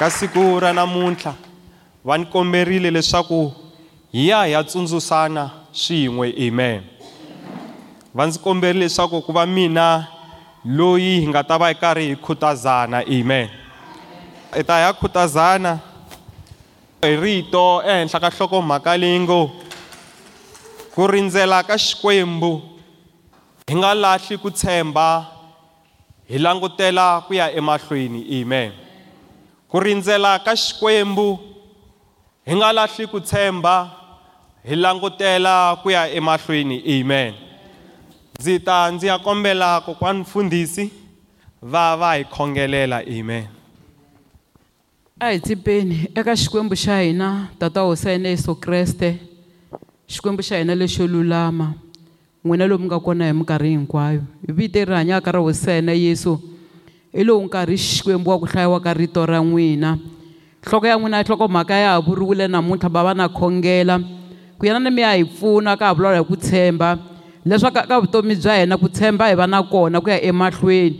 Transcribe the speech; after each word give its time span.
ka 0.00 0.08
siku 0.08 0.56
ra 0.56 0.72
namuntlha 0.72 1.34
va 2.04 2.16
ni 2.18 2.24
komberile 2.24 2.88
leswaku 2.90 3.52
hi 4.12 4.28
ya 4.28 4.44
hi 4.44 4.52
ya 4.52 4.64
tsundzuxana 4.64 5.50
swin'we 5.72 6.32
amen. 6.46 6.80
Va 8.14 8.26
ndzi 8.26 8.38
komberile 8.40 8.84
leswaku 8.88 9.20
ku 9.20 9.32
va 9.32 9.44
mina 9.46 10.08
loyi 10.64 11.20
hi 11.20 11.28
nga 11.28 11.44
ta 11.44 11.60
va 11.60 11.68
hi 11.68 11.74
karhi 11.74 12.06
hi 12.08 12.16
khutazana 12.16 13.04
amen. 13.04 13.48
Hi 14.56 14.62
ta 14.64 14.80
ya 14.80 14.92
khutazana 14.96 15.78
hi 17.04 17.16
rito 17.16 17.82
ehenhla 17.84 18.20
ka 18.20 18.30
nhlokomhaka 18.32 18.96
leyi 18.96 19.20
ngo 19.20 19.52
ku 20.94 21.06
rindzela 21.12 21.60
ka 21.62 21.76
xikwembu 21.76 22.62
hi 23.68 23.74
nga 23.76 23.94
lahli 23.94 24.40
ku 24.40 24.48
tshemba 24.50 25.28
hi 26.24 26.38
langutela 26.38 27.20
ku 27.28 27.36
ya 27.36 27.52
emahlweni 27.52 28.24
amen. 28.40 28.89
Ku 29.70 29.80
rindzela 29.80 30.38
ka 30.42 30.56
xikwembu 30.56 31.38
hi 32.46 32.54
nga 32.58 32.72
lahli 32.72 33.06
ku 33.06 33.20
tshemba 33.22 33.90
hi 34.66 34.74
langutela 34.74 35.78
ku 35.82 35.90
ya 35.90 36.10
emahlweni 36.10 36.82
amen. 36.82 37.34
Ndzi 38.34 38.58
ta 38.60 38.90
ndzi 38.90 39.06
ya 39.06 39.18
kombela 39.18 39.80
kokwani 39.80 40.20
mfundhisi 40.20 40.90
va 41.62 41.96
va 41.96 42.18
hi 42.18 42.24
khongelela 42.24 42.98
amen. 43.06 43.46
A 45.20 45.30
hi 45.30 45.40
tsipeni 45.40 46.10
eka 46.14 46.36
xikwembu 46.36 46.74
xa 46.74 47.00
hina 47.00 47.48
tata 47.58 47.80
hosi 47.80 48.08
ya 48.08 48.12
hina 48.12 48.28
yesu 48.28 48.54
kreste 48.54 49.18
xikwembu 50.08 50.42
xa 50.42 50.58
hina 50.58 50.74
lexo 50.74 51.06
lulama 51.06 51.74
n'wina 52.44 52.66
lomu 52.66 52.84
nga 52.84 53.00
kona 53.00 53.26
hi 53.26 53.32
minkarhi 53.32 53.70
hinkwayo. 53.70 54.22
Hi 54.46 54.52
vito 54.52 54.78
leri 54.78 54.94
hanyaka 54.94 55.32
ra 55.32 55.38
hosi 55.38 55.70
ya 55.70 55.76
hina 55.76 55.92
yesu 55.92 56.40
hi 57.12 57.24
lowu 57.24 57.42
nkarhi 57.44 57.76
xikwembu 57.76 58.30
wa 58.30 58.38
ku 58.38 58.46
hlayiwa 58.46 58.80
ka 58.80 58.94
rito 58.94 59.26
ra 59.26 59.42
n'wina. 59.42 59.98
Nhloko 60.62 60.86
ya 60.86 60.96
n'wina 60.96 61.22
nhlokomhaka 61.22 61.74
ya 61.74 61.90
ha 61.92 62.00
vuriwile 62.00 62.48
namuntlha 62.48 62.88
bava 62.88 63.14
na 63.14 63.28
khongela. 63.28 63.98
Ku 64.58 64.66
yena 64.66 64.78
ni 64.78 64.90
mi 64.90 65.02
ya 65.02 65.16
hi 65.16 65.24
pfuna 65.24 65.76
ka 65.76 65.86
ha 65.86 65.94
vulavula 65.94 66.22
hi 66.22 66.24
ku 66.24 66.36
tshemba. 66.36 66.98
Leswaku 67.44 67.82
ka 67.88 68.00
vutomi 68.00 68.36
bya 68.36 68.62
hina 68.62 68.76
ku 68.78 68.88
tshemba 68.88 69.26
hi 69.26 69.34
va 69.34 69.46
na 69.46 69.62
kona 69.62 70.00
ku 70.00 70.10
ya 70.10 70.22
emahlweni. 70.22 70.96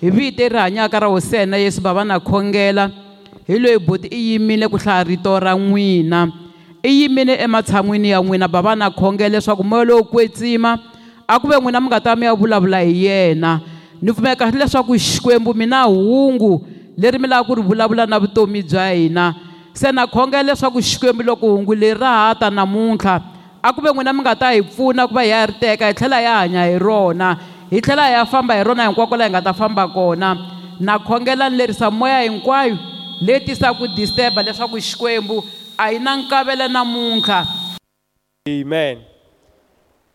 Hi 0.00 0.10
vito 0.10 0.40
leri 0.42 0.56
hanyaka 0.56 1.00
ra 1.00 1.08
hosi 1.08 1.36
ya 1.36 1.40
hina 1.44 1.56
yesu 1.56 1.80
bava 1.80 2.04
na 2.04 2.20
khongela. 2.20 2.90
Hi 3.46 3.58
loyi 3.58 3.78
boti 3.78 4.08
i 4.08 4.32
yimile 4.32 4.68
ku 4.68 4.78
hlaya 4.78 5.04
rito 5.04 5.38
ra 5.38 5.52
n'wina. 5.52 6.32
I 6.82 6.88
yimile 6.88 7.36
ematshan'wini 7.36 8.16
ya 8.16 8.22
n'wina 8.22 8.48
bava 8.48 8.72
na 8.76 8.88
khongela 8.90 9.36
leswaku 9.36 9.64
moya 9.64 9.84
lowo 9.84 10.08
kwetsima 10.08 10.80
a 11.28 11.36
ku 11.38 11.48
ve 11.48 11.60
n'wina 11.60 11.80
mi 11.80 11.88
nga 11.92 12.00
ta 12.00 12.16
mi 12.16 12.24
ya 12.24 12.32
vulavula 12.32 12.80
hi 12.80 13.04
yena. 13.04 13.60
Ni 14.02 14.12
pfumeka 14.12 14.50
leswaku 14.50 14.98
xikwembu 14.98 15.54
mina 15.54 15.82
hungu 15.82 16.66
leri 16.96 17.18
mi 17.18 17.28
lava 17.28 17.44
ku 17.44 17.54
ri 17.54 17.62
vulavula 17.62 18.06
na 18.06 18.18
vutomi 18.18 18.62
bya 18.62 18.90
hina. 18.92 19.34
Se 19.72 19.92
na 19.92 20.06
khongela 20.06 20.42
leswaku 20.42 20.82
xikwembu 20.82 21.22
loko 21.22 21.46
hungu 21.46 21.74
leri 21.74 22.00
ra 22.00 22.08
ha 22.08 22.34
ta 22.34 22.50
namuntlha 22.50 23.22
a 23.62 23.72
ku 23.72 23.80
ve 23.80 23.92
n'wina 23.92 24.12
mi 24.12 24.20
nga 24.20 24.34
ta 24.34 24.52
hi 24.52 24.62
pfuna 24.62 25.06
ku 25.06 25.14
va 25.14 25.22
hi 25.22 25.28
ya 25.28 25.46
ri 25.46 25.52
teka 25.60 25.86
hi 25.86 25.94
tlhela 25.94 26.16
hi 26.16 26.24
ya 26.24 26.34
hanya 26.38 26.64
hi 26.64 26.78
rona. 26.78 27.36
Hi 27.70 27.80
tlhela 27.80 28.04
hi 28.08 28.12
ya 28.12 28.24
famba 28.24 28.54
hi 28.54 28.64
rona 28.64 28.88
hinkwako 28.88 29.16
laha 29.16 29.28
hi 29.28 29.32
nga 29.32 29.42
ta 29.42 29.52
famba 29.52 29.88
kona. 29.88 30.36
Na 30.80 30.98
khongela 30.98 31.50
ni 31.50 31.56
lerisa 31.56 31.90
moya 31.90 32.22
hinkwayo 32.22 32.78
leyi 33.20 33.40
tisaka 33.44 33.86
disturba 33.96 34.42
leswaku 34.42 34.80
xikwembu 34.80 35.44
a 35.76 35.92
hi 35.92 35.98
na 35.98 36.16
nkavelo 36.16 36.68
namuntlha. 36.68 37.46
Amen. 38.48 38.98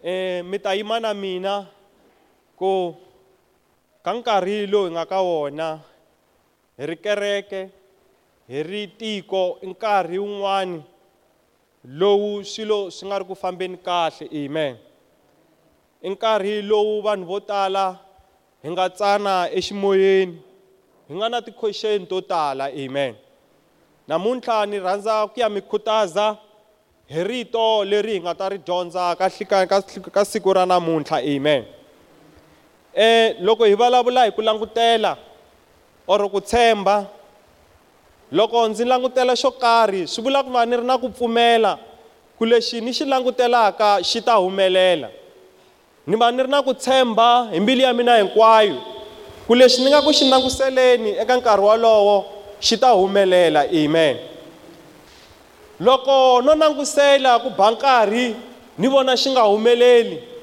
Eh 0.03 0.41
mi 0.43 0.57
ta 0.59 0.73
yima 0.73 0.99
na 0.99 1.13
mina 1.13 1.65
ku 2.57 2.95
ka 4.05 4.13
nkarhi 4.13 4.69
lowu 4.69 4.85
hi 4.85 4.91
nga 4.93 5.05
ka 5.09 5.19
wona 5.25 5.69
hi 6.77 6.85
ri 6.85 6.95
kereke 7.01 7.61
hi 8.47 8.59
ri 8.61 8.83
tiko 8.99 9.57
i 9.65 9.67
nkarhi 9.73 10.21
wun'wani 10.21 10.77
lowu 11.99 12.45
swilo 12.45 12.93
swi 12.93 13.09
nga 13.09 13.17
ri 13.19 13.25
ku 13.25 13.35
fambeni 13.35 13.77
kahle. 13.77 14.29
Amen. 14.29 14.77
I 16.05 16.09
nkarhi 16.13 16.61
lowu 16.61 17.01
vanhu 17.01 17.25
vo 17.25 17.39
tala 17.39 17.97
hi 18.61 18.69
nga 18.69 18.85
tsana 18.89 19.49
eximoyeni 19.49 20.37
hi 21.09 21.13
nga 21.17 21.29
na 21.29 21.41
ti-question 21.41 22.05
to 22.05 22.21
tala. 22.21 22.69
Amen. 22.69 23.17
Namuntlha 24.05 24.69
ni 24.69 24.77
rhandza 24.77 25.25
ku 25.33 25.39
ya 25.41 25.49
mi 25.49 25.65
khutaza 25.65 26.37
hi 27.09 27.23
rito 27.25 27.81
leri 27.81 28.13
hi 28.17 28.21
nga 28.21 28.37
ta 28.37 28.53
ri 28.53 28.61
dyondza 28.61 29.17
ka 29.17 29.25
ka 30.13 30.21
siku 30.25 30.53
ra 30.53 30.65
namuntlha. 30.69 31.25
Amen. 31.25 31.65
Eh 32.95 33.35
loko 33.41 33.65
hi 33.65 33.75
vulavula 33.75 34.25
hi 34.25 34.31
ku 34.31 34.41
langutela 34.41 35.17
or 36.07 36.29
ku 36.29 36.39
tshemba 36.41 37.05
loko 38.31 38.67
ndzi 38.67 38.85
langutela 38.85 39.35
xo 39.35 39.51
karhi 39.51 40.07
swi 40.07 40.23
vula 40.23 40.43
ku 40.43 40.49
va 40.49 40.65
ni 40.65 40.77
ri 40.77 40.83
na 40.83 40.97
ku 40.97 41.09
pfumela 41.09 41.77
ku 42.37 42.45
lexi 42.45 42.81
ni 42.81 42.91
xi 42.91 43.05
langutelaka 43.05 44.03
xi 44.03 44.21
ta 44.21 44.35
humelela. 44.35 45.09
Ni 46.07 46.15
va 46.15 46.31
ni 46.31 46.43
ri 46.43 46.49
na 46.49 46.61
ku 46.61 46.73
tshemba 46.73 47.49
hi 47.51 47.59
mbilu 47.59 47.81
ya 47.81 47.93
mina 47.93 48.17
hinkwayo 48.17 48.75
ku 49.47 49.55
lexi 49.55 49.83
ni 49.83 49.89
nga 49.89 50.01
ku 50.01 50.11
xi 50.11 50.25
languseleni 50.29 51.15
eka 51.21 51.37
nkarhi 51.37 51.63
wolowo 51.63 52.25
xi 52.59 52.77
ta 52.77 52.91
humelela 52.91 53.67
amen. 53.71 54.17
Loko 55.79 56.41
no 56.41 56.55
langusela 56.55 57.39
ku 57.39 57.49
ba 57.49 57.71
nkarhi 57.71 58.35
ni 58.77 58.87
vona 58.87 59.15
xi 59.15 59.31
nga 59.31 59.43
humeleli 59.47 60.34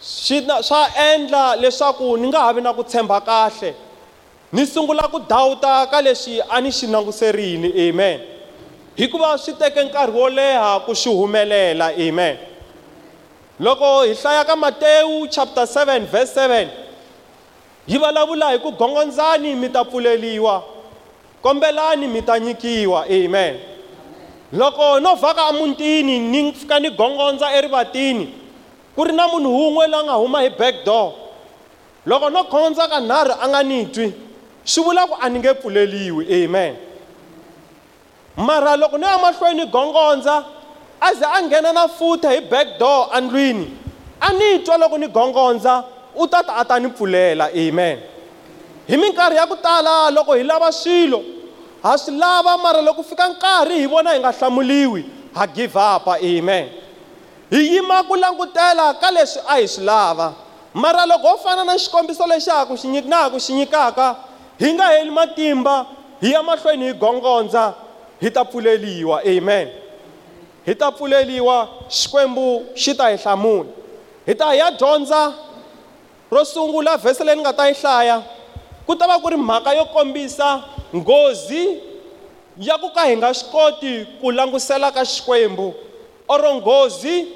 swi 0.00 0.46
swa 0.62 0.88
endla 0.96 1.56
leswaku 1.56 2.16
ni 2.16 2.28
nga 2.28 2.40
ha 2.40 2.52
vi 2.52 2.60
na 2.60 2.72
ku 2.72 2.84
tshemba 2.84 3.20
kahle. 3.20 3.74
Ni 4.52 4.66
sungula 4.66 5.08
ku 5.12 5.20
dawuta 5.20 5.86
ka 5.90 6.00
leswi 6.00 6.40
a 6.48 6.60
ni 6.60 6.70
xi 6.72 6.86
languserile 6.86 7.68
amen. 7.88 8.20
Hikuva 8.96 9.38
swi 9.38 9.52
teke 9.52 9.84
nkarhi 9.84 10.12
wo 10.12 10.28
leha 10.28 10.80
ku 10.86 10.94
xi 10.94 11.08
humelela 11.08 11.92
amen. 11.92 12.36
Loko 13.60 14.02
hi 14.02 14.14
hlaya 14.14 14.44
ka 14.44 14.56
matewu 14.56 15.28
chapter 15.28 15.66
7 15.66 16.06
verse 16.06 16.34
7 16.34 16.68
yi 17.86 17.98
vulavula 17.98 18.50
hi 18.50 18.58
ku 18.58 18.72
gongondzani 18.72 19.54
mi 19.54 19.68
ta 19.68 19.84
pfuleliwa 19.84 20.62
kombelani 21.42 22.08
mi 22.08 22.22
ta 22.22 22.38
nyikiwa 22.38 23.04
amen. 23.04 23.60
Loko 24.52 25.00
no 25.00 25.14
vhaka 25.14 25.48
emutini 25.48 26.18
ni 26.18 26.52
fika 26.52 26.80
ni 26.80 26.90
gongondza 26.90 27.52
erivatini 27.52 28.39
ku 29.00 29.08
ri 29.08 29.16
na 29.16 29.24
munhu 29.32 29.48
wun'we 29.48 29.88
la 29.88 30.04
nga 30.04 30.12
huma 30.20 30.44
hi 30.44 30.50
back 30.52 30.84
door. 30.84 31.14
Loko 32.04 32.28
no 32.28 32.44
khondza 32.44 32.84
ka 32.84 33.00
nharhu 33.00 33.32
a 33.32 33.48
nga 33.48 33.62
ni 33.64 33.86
twi 33.86 34.12
swi 34.64 34.84
vula 34.84 35.08
ku 35.08 35.16
a 35.16 35.28
ni 35.28 35.38
nge 35.40 35.54
pfuleliwi 35.54 36.28
amen. 36.28 36.76
Mara 38.36 38.76
loko 38.76 38.98
ni 38.98 39.04
ya 39.04 39.16
mahlweni 39.18 39.64
gongondza 39.72 40.44
a 41.00 41.14
ze 41.14 41.24
a 41.24 41.40
nghena 41.42 41.72
na 41.72 41.88
futa 41.88 42.28
hi 42.28 42.40
back 42.40 42.76
door 42.78 43.08
andlwini 43.12 43.72
a 44.20 44.32
ni 44.32 44.58
twa 44.58 44.76
loko 44.76 44.98
ni 44.98 45.08
gongondza 45.08 45.84
u 46.14 46.26
ta 46.26 46.42
ta 46.42 46.60
a 46.60 46.64
ta 46.64 46.78
ni 46.78 46.88
pfulela 46.88 47.48
amen. 47.56 47.98
Hi 48.86 48.96
minkarhi 48.96 49.36
ya 49.36 49.46
ku 49.46 49.56
tala 49.56 50.10
loko 50.10 50.34
hi 50.36 50.42
lava 50.42 50.72
swilo 50.72 51.24
ha 51.82 51.96
swi 51.96 52.18
lava 52.18 52.58
mara 52.58 52.82
loko 52.82 53.02
fika 53.02 53.28
nkarhi 53.28 53.80
hi 53.80 53.86
vona 53.86 54.12
hi 54.12 54.20
nga 54.20 54.32
hlamuliwi 54.32 55.04
ha 55.34 55.46
give 55.46 55.76
up 55.78 56.08
amen. 56.08 56.68
Hi 57.50 57.74
yima 57.74 58.02
ku 58.06 58.14
langutela 58.14 58.94
ka 59.00 59.10
leswi 59.10 59.42
a 59.48 59.54
hi 59.58 59.66
swi 59.68 59.84
lava. 59.84 60.34
Mara 60.74 61.06
loko 61.06 61.28
ho 61.28 61.36
fana 61.36 61.64
na 61.64 61.74
xikombiso 61.74 62.26
lexi 62.26 62.50
ha 62.50 62.64
ku 62.66 62.76
xi 62.76 62.86
na 63.02 63.30
ku 63.30 63.38
xi 63.40 63.52
nyikaka 63.52 64.16
hi 64.58 64.72
nga 64.72 64.86
heli 64.94 65.10
matimba 65.10 65.86
hi 66.22 66.32
ya 66.32 66.42
mahlweni 66.42 66.86
hi 66.86 66.92
gongondza 66.94 67.74
hi 68.20 68.30
ta 68.30 68.44
pfuleliwa. 68.44 69.22
Amen. 69.26 69.68
Hi 70.66 70.74
ta 70.74 70.90
pfuleliwa 70.92 71.68
xikwembu 71.88 72.66
xi 72.74 72.94
ta 72.94 73.10
hi 73.10 73.16
hlamula. 73.16 73.68
Hi 74.26 74.34
ta 74.34 74.50
hi 74.52 74.58
ya 74.58 74.70
dyondza 74.70 75.34
ro 76.30 76.44
sungula 76.44 76.96
vhese 76.96 77.24
leyi 77.24 77.36
ni 77.36 77.42
nga 77.42 77.52
ta 77.52 77.66
yi 77.66 77.74
hlaya. 77.74 78.22
Ku 78.86 78.94
ta 78.94 79.06
va 79.06 79.18
ku 79.18 79.28
ri 79.28 79.36
mhaka 79.36 79.74
yo 79.74 79.84
kombisa 79.84 80.62
nghozi 80.94 81.82
ya 82.58 82.78
ku 82.78 82.90
ka 82.94 83.10
hi 83.10 83.16
nga 83.16 83.34
swi 83.34 83.50
koti 83.50 84.06
ku 84.20 84.30
langusela 84.30 84.92
ka 84.94 85.02
xikwembu 85.04 85.74
or 86.28 86.42
nghozi 86.54 87.26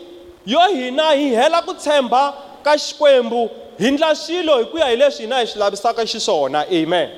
yo 0.46 0.61
hina 0.69 1.11
hi 1.11 1.29
hela 1.35 1.62
ku 1.62 1.75
tshemba 1.75 2.35
ka 2.62 2.76
xikwembu 2.79 3.50
hi 3.79 3.91
ndla 3.91 4.14
swilo 4.14 4.58
hi 4.58 4.64
ku 4.64 4.79
ya 4.79 4.87
hi 4.87 4.96
leswi 4.96 5.25
hina 5.25 5.38
hi 5.41 5.46
swi 5.46 5.61
lavisaka 5.61 6.06
xiswona. 6.06 6.67
Amen. 6.70 7.11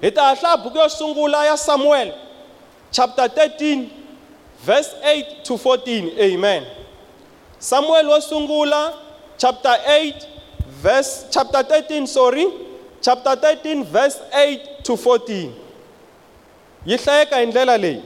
Hi 0.00 0.10
ta 0.10 0.28
ya 0.28 0.34
hlaya 0.34 0.56
buku 0.56 0.78
yo 0.78 0.88
sungula 0.88 1.46
ya 1.46 1.56
samuel 1.56 2.12
chapter 2.90 3.24
13 3.26 3.86
verse 4.66 4.90
8 5.04 5.42
to 5.42 5.54
14 5.54 6.18
amen. 6.20 6.64
Samuel 7.58 8.06
wo 8.08 8.20
sungula 8.20 8.92
chapter 9.38 9.76
8 9.86 10.14
verse 10.82 11.26
chapter 11.30 11.62
13 11.62 12.06
sorry 12.06 12.46
chapter 13.00 13.36
13 13.36 13.84
verse 13.84 14.18
8 14.32 14.82
to 14.82 14.96
14 14.96 15.50
yi 16.86 16.96
hlayeka 16.96 17.36
hi 17.36 17.46
ndlela 17.46 17.76
leyi. 17.78 18.02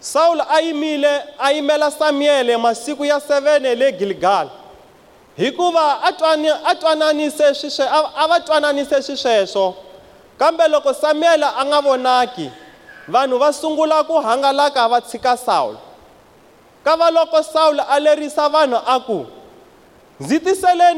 Sawule 0.00 0.42
a 0.48 0.60
yimile 0.60 1.22
a 1.38 1.50
Samuel 1.90 2.58
masiku 2.58 3.04
ya 3.04 3.18
7 3.20 3.74
le 3.74 3.92
gilgal. 3.92 4.48
Hikuva 5.36 6.02
a 6.02 6.12
twani- 6.12 6.60
a 6.64 6.74
twananise 6.74 7.52
swiswe- 7.54 7.88
kambe 10.38 10.68
loko 10.68 10.94
Samuel 10.94 11.44
anga 11.44 11.64
nga 11.66 11.80
vonaki 11.80 12.50
vanhu 13.08 13.38
va 13.38 13.52
sungula 13.52 14.04
ku 14.04 14.12
hangalaka 14.20 14.88
va 14.88 15.00
tshika 15.00 15.36
sawulo 15.36 15.78
ka 16.84 16.96
va 16.96 17.10
loko 17.10 17.42
Saul 17.42 17.80
a 17.80 18.00
lerisa 18.00 18.48
vanhu 18.48 18.76
aku 18.86 19.24
ku 19.24 19.26
ndzi 20.20 20.40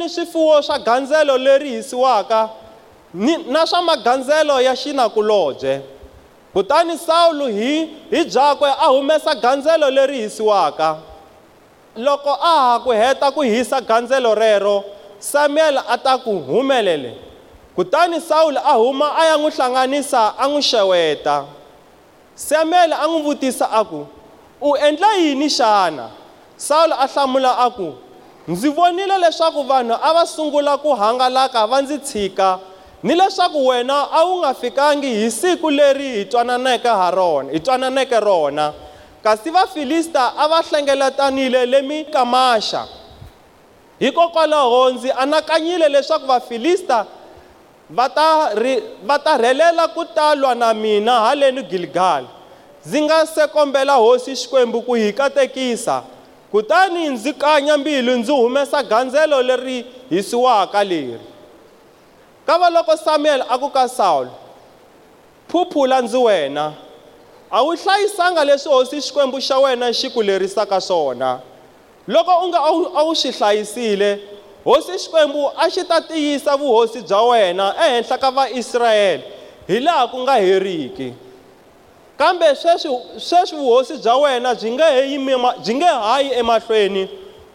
swifuwo 0.09 0.63
swa 0.63 0.79
gandzelo 0.79 1.39
leri 1.39 1.71
hisiwaka 1.71 2.49
ni 3.15 3.37
na 3.37 3.67
swa 3.67 3.83
magandzelo 3.83 4.61
ya 4.61 4.75
xinakulobye 4.77 5.81
kutani 6.53 6.99
sawulo 6.99 7.47
hi 7.47 7.87
hi 8.11 8.25
byakwe 8.25 8.71
a 8.71 8.87
humesa 8.87 9.35
gandzelo 9.35 9.91
leri 9.91 10.21
hisiwaka. 10.21 10.97
Loko 11.97 12.31
a 12.43 12.57
ha 12.61 12.81
ku 12.85 12.91
heta 12.91 13.31
ku 13.31 13.41
hisa 13.43 13.81
gandzelo 13.81 14.35
rero 14.35 14.85
samuyele 15.19 15.81
a 15.89 15.99
ta 15.99 16.19
ku 16.19 16.39
humelele. 16.39 17.15
Kutani 17.77 18.21
sawulo 18.21 18.61
a 18.65 18.73
huma 18.75 19.17
a 19.17 19.27
ya 19.27 19.37
n'wi 19.37 19.51
hlanganisa 19.51 20.35
a 20.39 20.49
n'wi 20.49 20.63
xeweta. 20.63 21.45
Samuyele 22.35 22.95
a 22.95 23.07
n'wi 23.07 23.23
vutisa 23.23 23.71
a 23.71 23.85
ku 23.85 24.07
u 24.61 24.77
endla 24.77 25.15
yini 25.17 25.49
xana? 25.49 26.11
Sawulo 26.57 26.95
a 26.99 27.07
hlamula 27.07 27.59
a 27.59 27.71
ku 27.71 27.95
ndzi 28.49 28.69
vonile 28.69 29.19
leswaku 29.19 29.63
vanhu 29.63 29.95
a 30.03 30.15
va 30.15 30.27
sungula 30.27 30.79
ku 30.79 30.95
hangalaka 30.95 31.67
va 31.67 31.83
ndzi 31.83 31.99
tshika 31.99 32.59
ni 33.03 33.15
leswaku 33.15 33.67
wena 33.67 34.13
a 34.13 34.25
wu 34.25 34.39
nga 34.39 34.55
fikangi 34.55 35.15
hi 35.15 35.31
siku 35.31 35.71
leri 35.71 36.09
hi 36.09 36.25
twananeke 36.25 36.89
ha 36.89 37.11
rona 37.11 37.53
hi 37.53 37.61
twananeke 37.61 38.21
rona. 38.21 38.73
Kasi 39.23 39.51
vafilista 39.51 40.33
a 40.37 40.49
va 40.49 40.63
hlengeletanile 40.63 41.67
le 41.67 41.83
mikamaxa 41.83 42.87
hikokwalaho 43.99 44.91
ndzi 44.91 45.11
anakanyile 45.13 45.89
leswaku 45.89 46.27
vafilista 46.27 47.07
va 47.91 48.09
ta 48.09 48.55
ri 48.55 48.83
va 49.05 49.19
ta 49.19 49.37
rhelela 49.37 49.89
ku 49.89 50.05
ta 50.05 50.35
lwa 50.35 50.55
na 50.55 50.75
mina 50.75 51.21
haleni 51.21 51.63
giligali 51.63 52.27
ndzi 52.87 53.03
nga 53.03 53.27
se 53.27 53.47
kombela 53.47 53.95
hosi 53.95 54.37
xikwembu 54.37 54.83
ku 54.83 54.95
hi 54.95 55.13
katekisa 55.13 56.03
kutani 56.51 57.09
ndzi 57.09 57.33
kanya 57.33 57.77
mbilu 57.77 58.17
ndzi 58.17 58.33
humesa 58.33 58.83
gandzelo 58.83 59.43
leri 59.43 59.87
hisiwaka 60.11 60.85
leri. 60.85 61.30
Ka 62.51 62.59
va 62.59 62.71
loko 62.71 62.97
samuyele 62.97 63.45
a 63.49 63.59
ku 63.59 63.71
ka 63.71 63.87
sawulo 63.89 64.31
phuphula 65.49 66.03
ndzi 66.03 66.17
wena. 66.17 66.73
A 67.51 67.63
wu 67.63 67.75
hlayisanga 67.77 68.45
leswi 68.45 68.73
hosi 68.73 69.01
xikwembu 69.01 69.39
xa 69.41 69.59
wena 69.59 69.93
xi 69.93 70.11
ku 70.11 70.23
lerisaka 70.23 70.81
swona. 70.81 71.41
Loko 72.09 72.31
u 72.45 72.49
nga 72.49 72.59
a 72.59 73.03
wu- 73.05 73.15
swi 73.15 73.31
hlayisile 73.33 74.19
hosi 74.65 74.99
xikwembu 74.99 75.51
a 75.59 75.71
xi 75.71 75.85
ta 75.85 76.01
tiyisa 76.01 76.57
vuhosi 76.57 77.03
bya 77.03 77.21
wena 77.23 77.75
ehenhla 77.87 78.19
ka 78.19 78.31
vaisrayele 78.31 79.23
hi 79.69 79.81
laha 79.81 80.07
ku 80.11 80.19
nga 80.19 80.35
heriki. 80.39 81.15
Kambe 82.19 82.55
sweswi 82.55 82.91
sweswi 83.19 83.59
vuhosi 83.59 83.97
bya 83.99 84.17
wena 84.17 84.55
byi 84.55 84.71
nge 84.71 84.83
he 84.85 85.11
yimi 85.11 85.35
byi 85.65 85.75
nge 85.75 85.85
hayi 85.87 86.31
emahlweni 86.33 87.09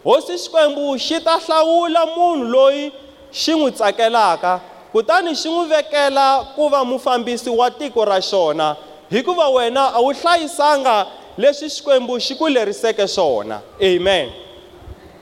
hosi 0.03 0.38
xikwembu 0.38 0.98
xi 1.00 1.19
ta 1.24 1.38
hlawula 1.39 2.06
munhu 2.06 2.44
loyi 2.44 2.91
xi 3.31 3.51
n'wi 3.56 3.71
tsakelaka. 3.71 4.59
Kutani 4.95 5.36
xi 5.36 5.50
n'wi 5.50 5.65
vekela 5.68 6.56
ku 6.56 6.69
va 6.69 6.86
mufambisi 6.86 7.50
wa 7.50 7.71
tiko 7.71 8.06
ra 8.06 8.21
xona 8.21 8.75
hikuva 9.12 9.50
wena 9.50 9.92
a 9.94 10.00
wu 10.00 10.13
hlayisanga 10.13 11.06
leswi 11.38 11.69
xikwembu 11.69 12.19
xi 12.19 12.36
ku 12.36 12.47
leriseke 12.47 13.07
swona 13.07 13.59
amen. 13.81 14.31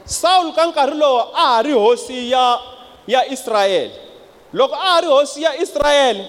Sawulo 0.05 0.51
ka 0.53 0.65
nkarhi 0.65 0.97
lowu 0.97 1.19
a 1.33 1.45
ha 1.55 1.61
ri 1.61 1.71
hosi 1.73 2.31
ya 2.31 2.59
ya 3.07 3.25
israyele 3.25 3.91
loko 4.53 4.75
a 4.75 4.77
ha 4.77 5.01
ri 5.01 5.07
hosi 5.07 5.41
ya 5.43 5.57
israyele 5.57 6.25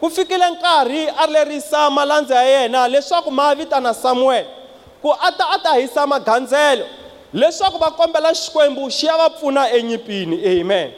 ku 0.00 0.10
fikile 0.10 0.50
nkarhi 0.50 1.08
a 1.18 1.26
lerisa 1.26 1.90
malandza 1.90 2.34
ya 2.34 2.60
yena 2.62 2.88
leswaku 2.88 3.30
ma 3.30 3.54
vitana 3.54 3.94
samuele 3.94 4.46
ku 5.02 5.12
a 5.12 5.32
ta 5.32 5.46
a 5.50 5.58
ta 5.62 5.74
hisa 5.74 6.06
magandzelo 6.06 6.84
leswaku 7.34 7.78
va 7.78 7.90
kombela 7.90 8.34
xikwembu 8.34 8.90
xi 8.90 9.06
ya 9.06 9.16
va 9.16 9.30
pfuna 9.30 9.70
enyipini. 9.70 10.60
Amen. 10.60 10.90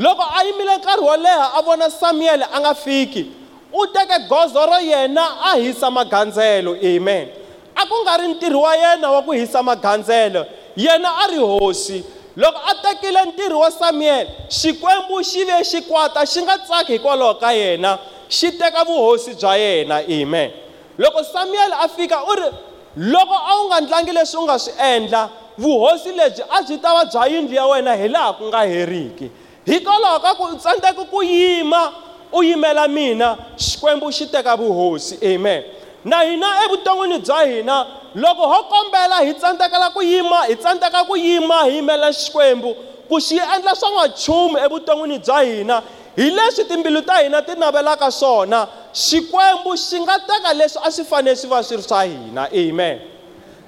Loko 0.00 0.22
a 0.22 0.44
yimile 0.44 0.76
nkarhi 0.76 1.04
wo 1.04 1.16
leha 1.16 1.54
a 1.54 1.62
vona 1.62 1.90
samuyele 1.90 2.46
a 2.52 2.60
nga 2.60 2.74
fiki. 2.74 3.26
U 3.72 3.86
teke 3.86 4.28
gozo 4.28 4.66
ro 4.66 4.80
yena 4.80 5.22
a 5.44 5.56
hisa 5.56 5.90
magandzelo. 5.90 6.76
Amen. 6.82 7.28
A 7.76 7.86
ku 7.86 7.94
nga 8.02 8.16
ri 8.16 8.28
ntirho 8.28 8.60
wa 8.60 8.76
yena 8.76 9.10
wa 9.10 9.22
ku 9.22 9.32
hisa 9.32 9.62
magandzelo. 9.62 10.46
Yena 10.76 11.08
a 11.24 11.26
ri 11.30 11.36
hosi. 11.38 12.04
Loko 12.36 12.58
a 12.66 12.74
tekile 12.74 13.24
ntirho 13.24 13.58
wa 13.58 13.70
samuyele 13.70 14.30
xikwembu 14.48 15.22
xi 15.22 15.44
ve 15.44 15.64
xi 15.64 15.82
kwata 15.82 16.26
xi 16.26 16.42
nga 16.42 16.58
tsaki 16.58 16.92
hikwalaho 16.92 17.34
ka 17.34 17.52
yena. 17.52 17.98
Xi 18.28 18.52
teka 18.52 18.84
vuhosi 18.84 19.34
bya 19.34 19.56
yena. 19.56 19.96
Amen. 20.08 20.50
Loko 20.98 21.24
samuyele 21.24 21.74
a 21.80 21.88
fika 21.88 22.24
u 22.24 22.34
ri 22.34 22.48
loko 22.96 23.34
a 23.34 23.54
wu 23.56 23.66
nga 23.68 23.80
ndlangi 23.80 24.12
leswi 24.12 24.38
u 24.40 24.44
nga 24.44 24.58
swi 24.58 24.72
endla 24.78 25.28
vuhosi 25.58 26.12
lebyi 26.12 26.42
a 26.50 26.62
byi 26.62 26.78
ta 26.78 26.94
va 26.94 27.04
bya 27.04 27.26
yindlu 27.26 27.54
ya 27.54 27.66
wena 27.66 27.96
hi 27.96 28.08
laha 28.08 28.32
ku 28.32 28.44
nga 28.44 28.58
heriki. 28.58 29.30
Hikwalaho 29.66 30.20
ka 30.20 30.34
ku 30.34 30.44
u 30.44 30.56
tsandzeka 30.56 31.04
ku 31.10 31.22
yima 31.22 31.92
u 32.32 32.42
yimela 32.42 32.88
mina 32.88 33.36
xikwembu 33.56 34.12
xi 34.12 34.26
teka 34.26 34.56
vuhosi 34.56 35.18
amen. 35.34 35.64
Na 36.04 36.22
hina 36.22 36.64
evuton'wini 36.64 37.18
bya 37.18 37.40
hina 37.44 37.86
loko 38.14 38.42
ho 38.42 38.62
kombela 38.64 39.16
hi 39.20 39.34
tsandzekela 39.34 39.90
ku 39.90 40.02
yima 40.02 40.46
hi 40.46 40.56
tsandzeka 40.56 41.04
ku 41.04 41.16
yima 41.16 41.64
hi 41.64 41.76
yimela 41.76 42.12
xikwembu 42.12 42.74
ku 43.08 43.20
xi 43.20 43.38
endla 43.38 43.74
swa 43.74 43.90
n'wanchumu 43.90 44.58
evuton'wini 44.58 45.18
bya 45.18 45.40
hina 45.40 45.82
hi 46.16 46.30
leswi 46.30 46.64
timbilu 46.64 47.02
ta 47.02 47.18
hina 47.22 47.42
ti 47.42 47.52
navelaka 47.54 48.10
swona 48.10 48.66
xikwembu 48.94 49.76
xi 49.76 50.00
nga 50.00 50.18
teka 50.18 50.52
leswi 50.54 50.80
a 50.84 50.90
swi 50.90 51.04
fanele 51.04 51.36
swi 51.36 51.48
va 51.48 51.62
swi 51.62 51.76
ri 51.76 51.82
swa 51.82 52.04
hina 52.04 52.48
amen. 52.52 53.00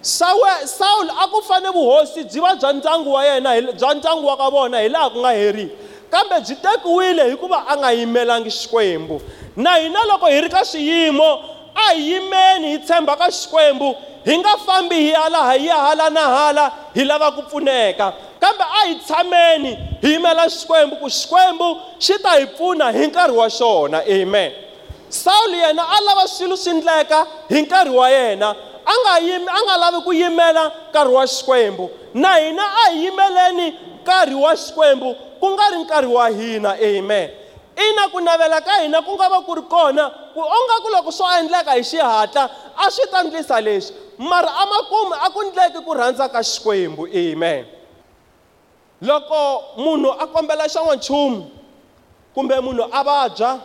Sawe 0.03 0.67
sawulo 0.67 1.13
a 1.15 1.29
ku 1.29 1.43
fane 1.43 1.71
vuhosi 1.71 2.25
byi 2.25 2.41
va 2.41 2.55
bya 2.57 2.73
ndyangu 2.73 3.13
wa 3.13 3.25
yena 3.25 3.73
bya 3.73 3.95
ndyangu 3.95 4.27
wa 4.27 4.37
ka 4.37 4.51
vona 4.51 4.81
hi 4.81 4.89
laha 4.89 5.11
ku 5.11 5.19
nga 5.19 5.31
heriki 5.31 5.82
kambe 6.13 6.41
byi 6.41 6.57
tekiwile 6.57 7.31
hikuva 7.31 7.65
a 7.69 7.77
nga 7.77 7.91
yimelangi 7.93 8.51
xikwembu. 8.51 9.21
Na 9.57 9.75
hina 9.77 10.05
loko 10.05 10.27
hi 10.27 10.41
ri 10.41 10.49
ka 10.49 10.65
swiyimo 10.65 11.41
a 11.75 11.93
hi 11.95 12.13
yimeni 12.13 12.69
hi 12.69 12.79
tshemba 12.79 13.17
ka 13.17 13.31
xikwembu 13.31 13.97
hi 14.25 14.39
nga 14.39 14.57
fambi 14.67 14.95
hi 14.95 15.11
ya 15.11 15.29
laha 15.29 15.53
hi 15.53 15.67
ya 15.67 15.77
hala 15.77 16.11
na 16.11 16.21
hala 16.21 16.73
hi 16.95 17.05
lava 17.05 17.33
ku 17.33 17.43
pfuneka. 17.43 18.13
Kambe 18.41 18.65
a 18.65 18.87
hi 18.87 18.95
tshameni 18.95 19.79
hi 20.03 20.13
yimela 20.13 20.49
xikwembu 20.51 20.97
ku 20.97 21.09
xikwembu 21.11 21.77
xi 21.99 22.19
ta 22.23 22.31
hi 22.31 22.47
pfuna 22.47 22.93
hi 22.93 23.07
nkarhi 23.07 23.37
wa 23.37 23.49
xona. 23.51 24.03
Amen. 24.07 24.53
Sawuli 25.09 25.59
yena 25.59 25.83
a 25.83 26.01
lava 26.01 26.29
swilo 26.29 26.57
swi 26.57 26.71
endleka 26.73 27.27
hi 27.49 27.63
nkarhi 27.63 27.91
wa 27.91 28.11
yena. 28.11 28.55
A 28.85 28.93
nga 29.01 29.19
yimi 29.27 29.49
a 29.49 29.63
nga 29.65 29.77
lavi 29.77 30.01
ku 30.05 30.13
yimela 30.13 30.73
nkarhi 30.91 31.13
wa 31.15 31.27
xikwembu. 31.27 31.91
Na 32.15 32.37
hina 32.37 32.63
a 32.63 32.91
hi 32.91 33.05
yimeleni 33.05 33.75
nkarhi 34.03 34.35
wa 34.35 34.57
xikwembu. 34.57 35.17
Ku 35.43 35.51
nga 35.51 35.75
ri 35.75 35.79
nkarhi 35.83 36.07
wa 36.07 36.31
hina 36.31 36.79
amen. 36.79 37.31
Ina 37.75 38.09
ku 38.15 38.21
navela 38.23 38.63
ka 38.63 38.87
hina 38.87 39.03
ku 39.03 39.19
nga 39.19 39.27
va 39.27 39.43
ku 39.43 39.59
ri 39.59 39.63
kona 39.67 40.07
ku 40.31 40.39
ongaku 40.39 40.89
loko 40.95 41.11
swo 41.11 41.27
endleka 41.35 41.75
hi 41.75 41.83
xihatla 41.83 42.47
a 42.79 42.87
swi 42.87 43.11
ta 43.11 43.27
ndlisa 43.27 43.59
leswi. 43.59 43.97
Mara 44.23 44.55
amakumu 44.63 45.19
a 45.19 45.27
ku 45.35 45.43
ndleki 45.43 45.83
ku 45.83 45.91
rhandza 45.99 46.31
ka 46.31 46.39
xikwembu 46.47 47.11
amen. 47.11 47.67
Loko 49.03 49.75
munhu 49.83 50.15
a 50.15 50.27
kombela 50.31 50.71
xa 50.71 50.79
n'wanchumu 50.79 51.51
kumbe 52.35 52.55
munhu 52.63 52.87
a 52.87 53.03
vabya 53.03 53.59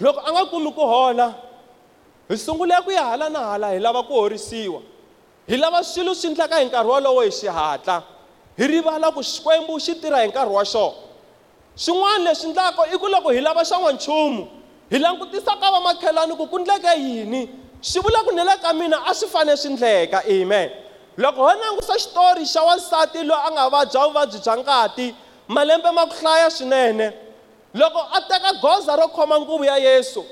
loko 0.00 0.20
a 0.20 0.32
nga 0.32 0.44
kumi 0.52 0.68
ku 0.68 0.84
hola 0.84 1.32
hi 2.28 2.36
sungule 2.36 2.76
ku 2.84 2.90
ya 2.92 3.08
hala 3.08 3.32
na 3.32 3.40
hala 3.40 3.72
hi 3.72 3.80
lava 3.80 4.02
ku 4.04 4.12
horisiwa. 4.12 4.84
Hi 5.48 5.56
lava 5.56 5.80
swilo 5.80 6.12
swi 6.12 6.28
endlaka 6.28 6.60
hi 6.60 6.68
nkarhi 6.68 6.88
wolowo 6.88 7.24
hi 7.24 7.32
xihatla. 7.32 8.13
Hi 8.56 8.66
rivala 8.66 9.12
ku 9.12 9.22
xikwembu 9.22 9.80
xi 9.80 9.94
tirha 10.00 10.22
hi 10.22 10.28
nkarhi 10.28 10.50
wa 10.52 10.64
xona. 10.64 10.94
Swin'wana 11.76 12.24
leswi 12.24 12.48
endlaka 12.48 12.86
i 12.94 12.98
ku 12.98 13.08
loko 13.08 13.30
hi 13.30 13.40
lava 13.40 13.64
xa 13.64 13.76
n'wanchumu 13.78 14.48
hi 14.90 14.98
langutisa 14.98 15.56
ka 15.60 15.70
vamakhelwani 15.70 16.36
ku 16.36 16.46
ku 16.46 16.58
ndleke 16.58 16.98
yini. 16.98 17.48
Swi 17.80 18.00
vula 18.00 18.22
ku 18.24 18.34
ni 18.34 18.44
le 18.44 18.56
ka 18.62 18.72
mina 18.72 19.02
a 19.06 19.14
swi 19.14 19.28
fanele 19.28 19.56
swi 19.56 19.72
ndleka 19.74 20.22
amen. 20.28 20.70
Loko 21.18 21.42
ho 21.42 21.52
langusa 21.54 21.98
xitori 21.98 22.46
xa 22.46 22.62
wansati 22.62 23.22
loyi 23.22 23.42
a 23.46 23.50
nga 23.50 23.70
vabya 23.70 24.00
vuvabyi 24.06 24.38
bya 24.38 24.56
ngati 24.56 25.14
malembe 25.48 25.90
ma 25.90 26.06
ku 26.06 26.14
hlaya 26.20 26.50
swinene. 26.50 27.12
Loko 27.74 27.98
a 28.12 28.20
teka 28.20 28.52
goza 28.62 28.96
ro 28.96 29.08
khoma 29.08 29.40
nguvu 29.40 29.64
ya 29.64 29.76
yesu 29.76 30.24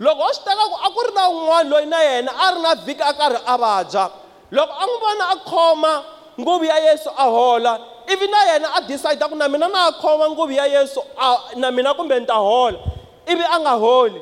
loko 0.00 0.22
ho 0.22 0.32
swi 0.32 0.44
teka 0.44 0.64
ku 0.70 0.76
a 0.78 0.88
ku 0.90 1.00
ri 1.06 1.12
na 1.14 1.28
un'wana 1.28 1.70
loyi 1.70 1.86
na 1.86 1.98
yena 2.02 2.32
a 2.34 2.54
ri 2.54 2.60
na 2.62 2.74
vhiki 2.74 3.02
a 3.02 3.12
karhi 3.14 3.38
a 3.46 3.58
vabya 3.58 4.10
loko 4.50 4.72
a 4.72 4.86
n'wi 4.86 4.98
vona 5.02 5.24
a 5.30 5.36
khoma 5.36 6.02
nguvu 6.40 6.64
ya 6.64 6.78
yesu 6.78 7.10
a 7.16 7.24
hola 7.24 7.80
ivi 8.12 8.26
na 8.28 8.44
yena 8.52 8.68
a 8.74 8.80
decide 8.80 9.24
ku 9.28 9.34
na 9.36 9.48
mina 9.48 9.68
na 9.68 9.92
khoma 9.92 10.30
nguvu 10.30 10.52
ya 10.52 10.66
yesu 10.66 11.00
a, 11.18 11.36
na 11.56 11.70
mina 11.70 11.94
kumbe 11.94 12.20
ni 12.20 12.26
ta 12.26 12.34
hola 12.34 12.78
ivi 13.26 13.44
a 13.44 13.60
nga 13.60 13.70
holi 13.70 14.20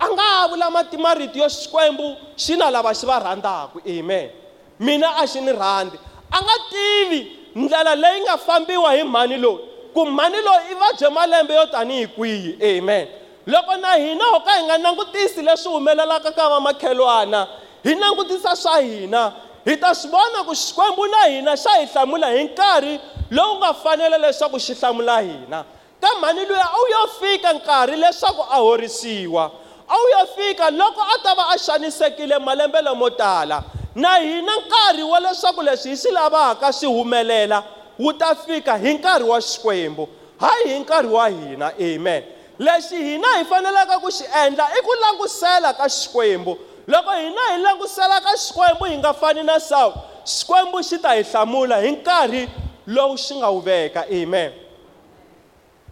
a 0.00 0.08
nga 0.08 0.48
vula 0.48 0.70
matimarito 0.70 1.38
yo 1.38 1.48
xikwembu 1.48 2.16
xi 2.36 2.56
na 2.56 2.70
lava 2.70 2.94
xi 2.94 3.06
va 3.06 3.18
rhandzaka 3.18 3.80
amen. 3.86 4.30
Mina 4.78 5.08
a 5.18 5.26
xi 5.26 5.40
ni 5.40 5.52
rhandzi 5.52 5.98
a 6.30 6.38
nga 6.42 6.54
tivi 6.70 7.36
ndlela 7.54 7.94
leyi 7.94 8.20
nga 8.20 8.36
fambiwa 8.38 8.92
hi 8.94 9.02
mhani 9.04 9.36
loyi 9.36 9.58
ku 9.94 10.06
mhani 10.06 10.36
loyi 10.40 10.70
i 10.70 10.74
vabye 10.74 11.08
malembe 11.08 11.54
yo 11.54 11.66
tanihi 11.66 12.06
kwihi 12.06 12.78
amen. 12.78 13.08
Loko 13.46 13.76
na 13.76 13.92
hina 13.96 14.24
ho 14.24 14.40
ka 14.40 14.52
hi 14.52 14.64
nga 14.64 14.78
langutisi 14.78 15.42
leswi 15.42 15.72
humelelaka 15.72 16.30
ka 16.32 16.48
vamakhelwana 16.48 17.46
hi 17.84 17.94
langutisa 17.94 18.56
swa 18.56 18.80
hina. 18.80 19.32
Hi 19.68 19.76
ta 19.76 19.94
swi 19.94 20.10
vona 20.10 20.44
ku 20.44 20.54
xikwembu 20.54 21.06
na 21.06 21.22
hina 21.28 21.56
xa 21.56 21.70
hi 21.80 21.86
hlamula 21.86 22.30
hi 22.30 22.44
nkarhi 22.44 23.00
lowu 23.30 23.58
nga 23.58 23.74
fanela 23.74 24.18
leswaku 24.18 24.58
xi 24.58 24.74
hlamula 24.74 25.20
hina. 25.20 25.64
Ka 26.00 26.08
mhani 26.20 26.44
luya 26.46 26.64
a 26.64 26.76
wu 26.78 26.86
yo 26.90 27.08
fika 27.20 27.52
nkarhi 27.52 27.96
leswaku 27.96 28.42
a 28.50 28.56
horisiwa 28.56 29.44
a 29.88 29.94
wu 29.94 30.08
yo 30.14 30.26
fika 30.36 30.70
loko 30.70 31.00
a 31.00 31.22
ta 31.22 31.34
va 31.34 31.44
a 31.52 31.58
xanisekile 31.58 32.38
malembe 32.38 32.82
lamo 32.82 33.10
tala. 33.10 33.64
Na 33.94 34.16
hina 34.16 34.52
nkarhi 34.56 35.02
wa 35.02 35.20
leswaku 35.20 35.62
leswi 35.62 35.90
hi 35.90 35.96
swi 35.96 36.12
lavaka 36.12 36.72
swi 36.72 36.88
humelela 36.88 37.62
wu 37.98 38.12
ta 38.12 38.34
fika 38.34 38.76
hi 38.78 38.94
nkarhi 38.94 39.24
wa 39.24 39.40
xikwembu. 39.40 40.08
Hayi 40.40 40.68
hi 40.68 40.78
nkarhi 40.80 41.08
wa 41.08 41.28
hina 41.28 41.72
amen. 41.78 42.24
Lexi 42.58 42.96
hina 42.96 43.28
hi 43.36 43.44
faneleke 43.44 44.00
ku 44.00 44.10
xi 44.10 44.24
endla 44.46 44.64
i 44.78 44.82
ku 44.82 44.92
langusela 45.00 45.72
ka 45.76 45.88
xikwembu. 45.88 46.58
Loko 46.88 47.10
hina 47.12 47.40
hi 47.52 47.58
langusela 47.62 48.20
ka 48.20 48.32
xikwembu 48.36 48.84
hi 48.84 48.96
nga 48.98 49.12
fani 49.20 49.42
na 49.42 49.60
sawu 49.60 49.92
xikwembu 50.24 50.78
xi 50.88 50.98
ta 50.98 51.10
hi 51.16 51.22
hlamula 51.22 51.76
hi 51.84 51.90
nkarhi 51.92 52.42
lowu 52.86 53.14
xi 53.24 53.34
nga 53.36 53.48
wu 53.54 53.60
veka. 53.60 54.02
Amen. 54.10 54.52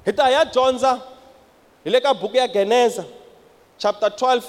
Hi 0.06 0.12
ta 0.12 0.30
ya 0.30 0.44
dyondza 0.44 0.92
hi 1.84 1.90
le 1.90 2.00
ka 2.00 2.14
buku 2.14 2.36
ya 2.36 2.48
geneza 2.48 3.04
chapter 3.78 4.08
12 4.08 4.42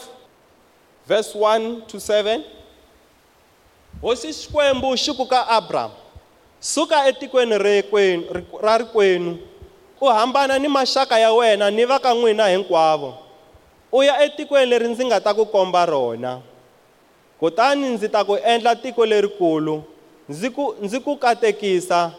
verse 1.08 1.36
1 1.36 1.82
to 1.88 1.98
7 1.98 2.42
hosi 4.02 4.34
xikwembu 4.34 4.96
xi 4.98 5.12
ku 5.18 5.26
ka 5.26 5.48
abraham 5.48 5.92
suka 6.60 7.08
etikweni 7.08 7.58
rekwenu 7.58 8.24
ra 8.62 8.78
rikwenu 8.78 9.38
u 10.02 10.06
hambana 10.06 10.60
ni 10.60 10.68
maxaka 10.68 11.20
ya 11.20 11.34
wena 11.34 11.72
ni 11.72 11.86
va 11.86 12.00
ka 12.00 12.14
n'wina 12.14 12.48
hinkwavo 12.48 13.27
u 13.92 14.04
ya 14.04 14.24
etikweni 14.24 14.70
leri 14.70 14.88
ndzi 14.88 15.06
nga 15.06 15.22
ta 15.22 15.34
ku 15.34 15.46
komba 15.46 15.86
rona 15.86 16.42
kutani 17.40 17.90
ndzi 17.90 18.10
ta 18.10 18.24
ku 18.24 18.36
endla 18.36 18.76
tiko 18.76 19.06
lerikulu 19.06 19.84
ndzi 20.30 20.50
ku 20.50 20.76
ndzi 20.82 21.00
ku 21.00 21.18
katekisa 21.18 22.12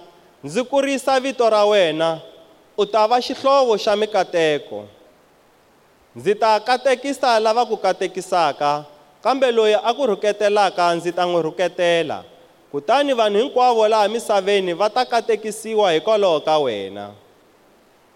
ndzi 0.44 0.64
kurisa 0.64 1.20
vito 1.20 1.50
ra 1.50 1.64
wena 1.64 2.20
u 2.76 2.86
ta 2.86 3.06
va 3.06 3.18
xihlovo 3.20 3.74
xa 3.78 3.96
mikateko. 3.96 4.84
Ndzi 6.16 6.34
ta 6.34 6.60
katekisa 6.60 7.40
lava 7.40 7.66
ku 7.66 7.76
katekisaka 7.76 8.84
kambe 9.22 9.50
loyi 9.52 9.74
a 9.74 9.90
ku 9.94 10.06
rhuketelaka 10.06 10.94
ndzi 10.94 11.12
ta 11.12 11.26
n'wi 11.26 11.42
rhuketela 11.42 12.24
kutani 12.70 13.12
vanhu 13.14 13.38
hinkwavo 13.38 13.88
laha 13.88 14.08
misaveni 14.08 14.72
va 14.72 14.90
ta 14.90 15.04
katekisiwa 15.04 15.92
hikwalaho 15.92 16.40
ka 16.40 16.58
wena. 16.58 17.10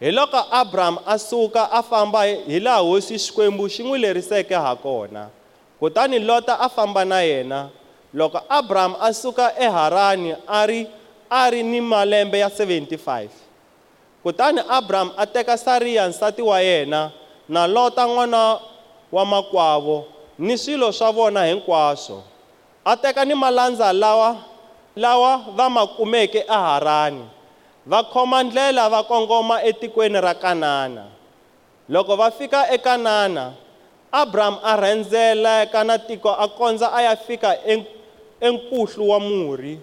Hi 0.03 0.11
loko 0.11 0.37
abrahamu 0.51 0.99
a 1.07 1.15
suka 1.19 1.71
a 1.71 1.83
famba 1.83 2.23
hi 2.25 2.59
laha 2.61 2.83
hosi 2.83 3.15
xikwembu 3.19 3.69
xi 3.71 3.83
n'wi 3.87 3.99
leriseke 4.03 4.55
ha 4.55 4.75
kona. 4.77 5.29
Kutani 5.81 6.19
lota 6.19 6.59
a 6.59 6.69
famba 6.69 7.05
na 7.05 7.21
yena 7.23 7.71
loko 8.15 8.41
abrahamu 8.49 8.97
a 9.01 9.15
suka 9.15 9.53
eharani 9.59 10.35
a 10.49 10.67
ri 10.67 10.87
a 11.31 11.51
ri 11.51 11.63
ni 11.63 11.81
malembe 11.81 12.39
ya 12.39 12.49
75 12.49 13.29
kutani 14.23 14.61
abrahamu 14.69 15.13
a 15.17 15.27
teka 15.27 15.59
sariya 15.59 16.09
nsati 16.09 16.43
wa 16.43 16.61
yena 16.61 17.11
na 17.49 17.67
lota 17.67 18.07
n'wana 18.07 18.59
wa 19.13 19.25
makwavo 19.27 20.05
ni 20.39 20.59
swilo 20.59 20.93
swa 20.93 21.13
vona 21.13 21.45
hinkwaswo. 21.47 22.23
A 22.85 22.97
teka 22.97 23.25
ni 23.25 23.35
malandza 23.35 23.93
lawa 23.93 24.37
lawa 24.97 25.37
va 25.57 25.71
ma 25.71 25.87
kumeke 25.87 26.39
eharani 26.49 27.23
va 27.87 28.05
khoma 28.05 28.43
ndlela 28.43 28.89
va 28.89 29.03
kongoma 29.03 29.63
etikweni 29.63 30.21
ra 30.21 30.35
kanana. 30.35 31.05
Loko 31.89 32.17
va 32.17 32.31
fika 32.31 32.71
ekanana 32.71 33.53
abrahamu 34.13 34.59
a 34.63 34.77
rhendzeleka 34.77 35.85
na 35.85 35.99
tiko 35.99 36.31
a 36.31 36.49
kondza 36.49 36.93
a 36.93 37.03
ya 37.03 37.17
fika 37.17 37.57
enkuhlu 38.41 39.09
wa 39.09 39.21
murhi 39.21 39.79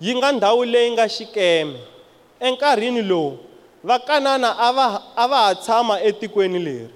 yi 0.00 0.14
nga 0.16 0.32
ndhawu 0.32 0.64
leyi 0.64 0.90
nga 0.90 1.08
xikeme. 1.08 1.78
Enkarhini 2.40 3.02
lowu 3.02 3.38
vakanana 3.84 4.58
a 4.58 4.72
va 4.72 5.02
a 5.16 5.28
va 5.28 5.36
ha 5.36 5.54
tshama 5.54 6.00
etikweni 6.00 6.58
leri. 6.58 6.94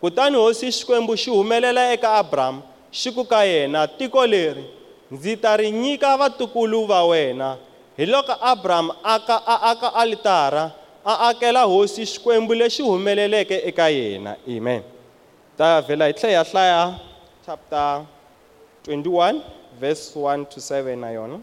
Kutani 0.00 0.36
hosi 0.36 0.72
xikwembu 0.72 1.16
xi 1.16 1.30
humelela 1.30 1.92
eka 1.92 2.12
abrahamu 2.14 2.62
xi 2.92 3.12
ku 3.12 3.24
ka 3.24 3.44
yena 3.44 3.88
tiko 3.88 4.26
leri 4.26 4.64
ndzi 5.10 5.36
ta 5.36 5.56
ri 5.56 5.70
nyika 5.70 6.16
vatukulu 6.16 6.86
va 6.86 7.04
wena 7.04 7.56
hi 8.02 8.06
loko 8.06 8.34
abrahamu 8.40 8.92
aka 9.02 9.42
a 9.46 9.56
aka 9.70 9.94
alitara 9.94 10.72
a 11.04 11.28
akela 11.28 11.62
hosi 11.62 12.06
xikwembu 12.06 12.54
lexi 12.54 12.82
humeleleke 12.82 13.62
eka 13.64 13.88
yena. 13.88 14.36
Amen. 14.48 14.82
Ta 15.58 15.80
vhela 15.80 16.06
hi 16.06 16.12
tlhela 16.12 16.44
hi 16.44 16.50
hlaya 16.50 16.98
chapter 17.46 18.04
21 18.84 19.40
verse 19.80 20.16
1 20.16 20.44
to 20.46 20.60
7 20.60 20.96
na 20.96 21.10
yona. 21.10 21.38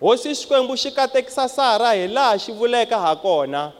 Hosi 0.00 0.34
xikwembu 0.34 0.76
xi 0.76 0.90
katekisa 0.90 1.48
sara 1.48 1.92
hi 1.92 2.08
laha 2.08 2.38
xi 2.38 2.52
vuleka 2.52 2.98
ha 2.98 3.16
kona 3.16 3.72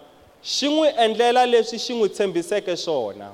xi 0.42 0.68
n'wi 0.68 0.88
endlela 1.04 1.46
leswi 1.46 1.78
xi 1.78 1.94
n'wi 1.94 2.08
tshembiseke 2.08 2.76
swona. 2.76 3.30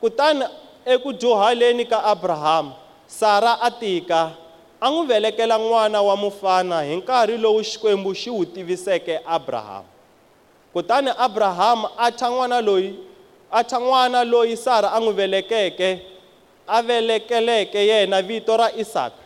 Kutani 0.00 0.44
eku 0.84 1.12
dyuhaleni 1.12 1.84
ka 1.84 2.04
abrahamu 2.04 2.72
sara 3.06 3.56
a 3.60 3.70
tika 3.70 4.30
a 4.80 4.90
n'wi 4.90 5.06
velekela 5.06 5.58
n'wana 5.58 6.02
wa 6.02 6.16
mufana 6.16 6.82
hi 6.82 6.96
nkarhi 6.96 7.38
lowu 7.38 7.64
xikwembu 7.64 8.14
xi 8.14 8.30
wu 8.30 8.44
tiviseke 8.44 9.20
abrahamu 9.26 9.88
kutani 10.72 11.10
abrahamu 11.18 11.88
a 11.98 12.10
thya 12.12 12.28
n'wana 12.30 12.60
loyi 12.60 12.94
a 13.50 13.62
n'wana 13.62 14.24
loyi 14.24 14.56
sara 14.56 14.92
a 14.92 15.00
n'wi 15.00 15.12
velekeke 15.12 16.02
a 16.66 16.82
velekeleke 16.82 17.86
yena 17.86 18.22
vito 18.22 18.56
ra 18.56 18.72
isaka 18.72 19.22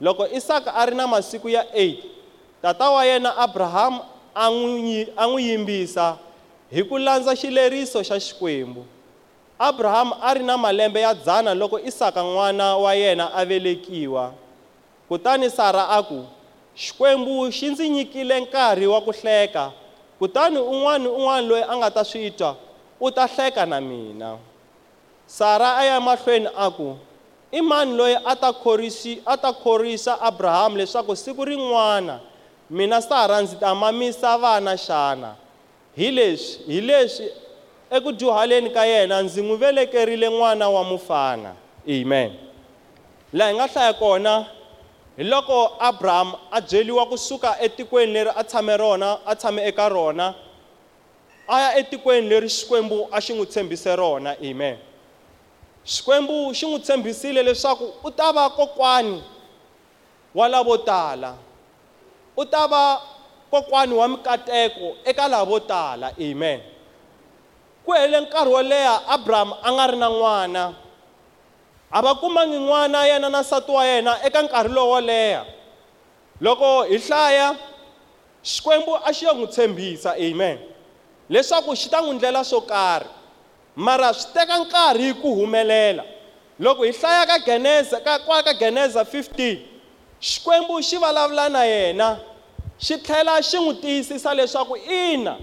loko 0.00 0.28
isaka 0.28 0.74
a 0.74 0.86
ri 0.86 0.94
na 0.94 1.06
masiku 1.06 1.48
ya 1.48 1.62
8 1.62 1.96
tata 2.62 2.90
wa 2.90 3.04
yena 3.04 3.36
abrahamu 3.36 4.00
a 4.34 4.50
n'wi 4.50 5.48
yimbisa 5.48 6.18
hi 6.70 6.82
ku 6.82 6.98
landza 6.98 7.36
xileriso 7.36 8.02
xa 8.02 8.18
xikwembu. 8.20 8.84
Abrahamu 9.58 10.14
a 10.20 10.34
ri 10.34 10.42
na 10.42 10.56
malembe 10.58 11.00
ya 11.00 11.14
dzana 11.14 11.54
loko 11.54 11.78
isaka 11.78 12.22
n'wana 12.22 12.76
wa 12.76 12.94
yena 12.94 13.30
a 13.34 13.44
velekiwa 13.44 14.32
kutani 15.08 15.50
sara 15.50 15.88
a 15.88 16.02
ku 16.02 16.24
xikwembu 16.76 17.50
xi 17.52 17.70
ndzi 17.70 17.88
nyikile 17.88 18.40
nkarhi 18.40 18.86
wa 18.86 19.00
ku 19.00 19.12
hleka 19.12 19.72
kutani 20.18 20.58
un'wana 20.58 20.98
ni 20.98 21.08
un'wana 21.10 21.48
loyi 21.48 21.62
a 21.62 21.76
nga 21.76 21.90
ta 21.90 22.04
swi 22.04 22.30
twa 22.30 22.56
u 23.00 23.10
ta 23.10 23.26
hleka 23.26 23.66
na 23.66 23.80
mina. 23.80 24.38
Sara 25.26 25.76
a 25.76 25.84
ya 25.84 26.00
mahlweni 26.00 26.48
a 26.56 26.70
ku 26.70 26.96
i 27.52 27.60
mani 27.60 27.96
loyi 27.96 28.16
a 28.24 28.36
ta 28.36 28.52
khorisi 28.52 29.22
a 29.26 29.36
ta 29.36 29.52
khorisa 29.52 30.20
abrahamu 30.20 30.76
leswaku 30.76 31.16
siku 31.16 31.44
rin'wana 31.44 32.20
mina 32.70 33.00
sara 33.02 33.42
ndzi 33.42 33.56
ta 33.56 33.74
mamisa 33.74 34.38
vana 34.38 34.76
xana? 34.76 35.36
Hi 35.96 36.10
leswi 36.10 36.64
hi 36.66 36.80
leswi 36.80 37.28
eku 37.90 38.12
dyuhaleni 38.12 38.70
ka 38.70 38.84
yena 38.86 39.22
ndzi 39.22 39.42
n'wi 39.42 39.56
velekerile 39.56 40.28
n'wana 40.28 40.68
wa 40.68 40.84
mufana. 40.84 41.52
Amen. 41.88 42.32
Laha 43.32 43.50
hi 43.50 43.56
nga 43.56 43.66
hlaya 43.66 43.92
kona 43.92 44.46
hi 45.16 45.24
loko 45.24 45.76
abrahamu 45.80 46.38
a 46.50 46.60
byeliwa 46.60 47.06
kusuka 47.06 47.60
etikweni 47.60 48.12
leri 48.12 48.30
a 48.36 48.44
tshame 48.44 48.76
rona 48.76 49.18
a 49.26 49.36
tshame 49.36 49.66
eka 49.66 49.88
rona 49.88 50.34
a 51.48 51.60
ya 51.60 51.76
etikweni 51.76 52.28
leri 52.28 52.48
xikwembu 52.48 53.08
a 53.12 53.20
xi 53.20 53.32
n'wi 53.34 53.46
tshembise 53.46 53.96
rona 53.96 54.36
amen. 54.42 54.78
Xikwembu 55.84 56.54
xi 56.54 56.66
n'wi 56.66 56.80
tshembisile 56.80 57.42
leswaku 57.42 57.92
u 58.04 58.10
ta 58.10 58.32
va 58.32 58.50
kokwani 58.50 59.22
wa 60.34 60.48
lavo 60.48 60.78
tala 60.78 61.36
u 62.36 62.44
ta 62.44 62.66
va 62.66 63.00
kokwani 63.50 63.94
wa 63.94 64.08
mikateko 64.08 64.96
eka 65.04 65.28
lavo 65.28 65.60
tala 65.60 66.12
amen. 66.18 66.60
Ku 67.84 67.92
hele 67.92 68.20
nkarhi 68.20 68.50
wo 68.50 68.62
leha 68.62 69.06
abrahamu 69.08 69.54
a 69.62 69.72
nga 69.72 69.86
ri 69.86 69.96
na 69.96 70.08
n'wana 70.08 70.74
a 71.94 72.02
va 72.02 72.14
kumangi 72.14 72.58
n'wana 72.58 73.06
yena 73.06 73.30
na 73.30 73.40
nsati 73.40 73.70
wa 73.70 73.86
yena 73.86 74.26
eka 74.26 74.42
nkarhi 74.42 74.74
lowo 74.74 75.00
leha. 75.00 75.44
Loko 76.40 76.82
hi 76.82 76.98
hlaya 76.98 77.56
xikwembu 78.42 78.96
a 79.04 79.12
xi 79.12 79.24
yo 79.24 79.34
n'wi 79.34 79.46
tshembisa 79.46 80.14
amen. 80.18 80.58
Leswaku 81.30 81.76
xi 81.76 81.88
ta 81.90 82.00
n'wi 82.00 82.14
ndlela 82.14 82.44
swo 82.44 82.60
karhi 82.60 83.08
mara 83.76 84.12
swi 84.14 84.32
teka 84.34 84.58
nkarhi 84.58 85.14
ku 85.14 85.34
humelela. 85.34 86.04
Loko 86.58 86.82
hi 86.82 86.92
hlaya 86.92 87.26
ka 87.26 87.38
geneza 87.38 88.00
ka 88.00 88.18
kwa 88.18 88.42
ka 88.42 88.54
geneza 88.54 89.02
15 89.02 89.58
xikwembu 90.20 90.82
xi 90.82 90.96
vulavula 90.96 91.48
na 91.48 91.64
yena 91.64 92.18
xi 92.78 92.98
tlhela 92.98 93.42
xi 93.42 93.56
n'wi 93.56 93.74
tiyisisa 93.74 94.34
leswaku 94.34 94.76
ina 94.76 95.36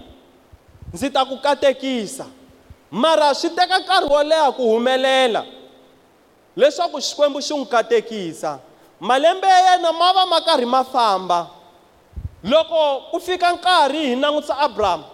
ndzi 0.92 1.10
ta 1.10 1.24
ku 1.24 1.36
katekisa. 1.36 2.26
Mara 2.90 3.34
swi 3.34 3.50
teka 3.50 3.78
nkarhi 3.78 4.08
wo 4.08 4.22
leha 4.22 4.52
ku 4.52 4.62
humelela. 4.62 5.61
Leswaku 6.56 7.00
xikwembu 7.00 7.40
xi 7.40 7.54
n'wi 7.54 7.66
katekisa. 7.66 8.58
Malembe 9.00 9.46
ya 9.48 9.72
yena 9.72 9.92
ma 9.92 10.12
va 10.12 10.26
ma 10.26 10.40
karhi 10.40 10.66
ma 10.66 10.84
famba. 10.84 11.50
Loko 12.44 13.10
ku 13.10 13.20
fika 13.20 13.52
nkarhi 13.52 14.06
hi 14.06 14.16
langutisa 14.16 14.58
abrahamu 14.58 15.04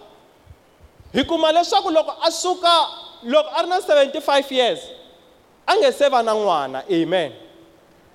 hi 1.13 1.23
kuma 1.23 1.51
leswaku 1.51 1.89
loko 1.89 2.13
a 2.21 2.31
suka 2.31 2.87
loko 3.23 3.49
a 3.55 3.61
ri 3.63 3.69
na 3.69 3.79
75 3.79 4.51
years 4.51 4.79
a 5.67 5.75
nge 5.75 5.91
se 5.91 6.09
va 6.09 6.23
na 6.23 6.33
n'wana. 6.33 6.83
Amen. 6.89 7.33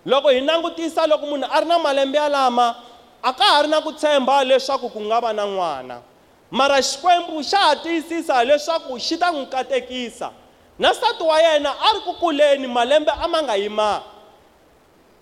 Loko 0.06 0.28
hi 0.28 0.40
langutisa 0.40 1.06
loko 1.06 1.26
munhu 1.26 1.46
a 1.50 1.60
ri 1.60 1.66
na 1.66 1.78
malembe 1.78 2.18
yalama 2.18 2.74
a 3.22 3.32
ka 3.32 3.44
ha 3.44 3.62
ri 3.62 3.68
na 3.68 3.80
ku 3.80 3.92
tshemba 3.92 4.44
leswaku 4.44 4.90
ku 4.90 5.00
nga 5.00 5.20
va 5.20 5.32
na 5.32 5.46
n'wana. 5.46 6.02
Mara 6.50 6.82
xikwembu 6.82 7.42
xa 7.42 7.58
ha 7.58 7.76
tiyisisa 7.76 8.44
leswaku 8.44 8.98
xi 8.98 9.16
ta 9.18 9.30
n'wi 9.30 9.46
katekisa. 9.46 10.30
Na 10.78 10.90
nsati 10.90 11.22
wa 11.22 11.40
yena 11.40 11.70
a 11.70 11.92
ri 11.94 12.00
ku 12.00 12.14
kuleni 12.14 12.66
malembe 12.66 13.12
a 13.22 13.28
ma 13.28 13.42
nga 13.42 13.56
yimanga 13.56 14.14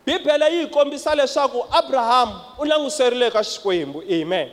bibele 0.07 0.53
yi 0.53 0.61
hi 0.61 0.67
kombisa 0.67 1.15
leswaku 1.15 1.65
abrahamu 1.71 2.35
u 2.59 2.65
languserile 2.65 3.31
ka 3.31 3.45
xikwembu 3.45 4.03
amen. 4.03 4.51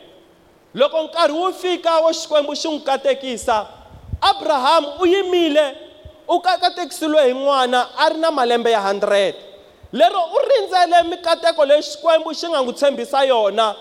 Loko 0.73 1.03
nkarhi 1.03 1.33
wu 1.33 1.53
fika 1.53 1.99
wo 1.99 2.13
xikwembu 2.13 2.55
xi 2.55 2.67
n'wi 2.67 2.79
katekisa 2.79 3.67
abrahamu 4.21 4.87
u 4.99 5.05
yimile 5.05 5.77
u 6.27 6.39
katekisiwe 6.41 7.27
hi 7.27 7.33
n'wana 7.33 7.87
a 7.97 8.09
ri 8.09 8.17
na 8.17 8.31
malembe 8.31 8.71
ya 8.71 8.81
100 8.93 9.33
lero 9.91 10.21
u 10.21 10.39
rindzele 10.39 11.03
mikateko 11.03 11.65
leyi 11.65 11.83
xikwembu 11.83 12.33
xi 12.33 12.47
nga 12.49 12.61
n'wi 12.61 12.73
tshembisa 12.73 13.23
yona 13.23 13.75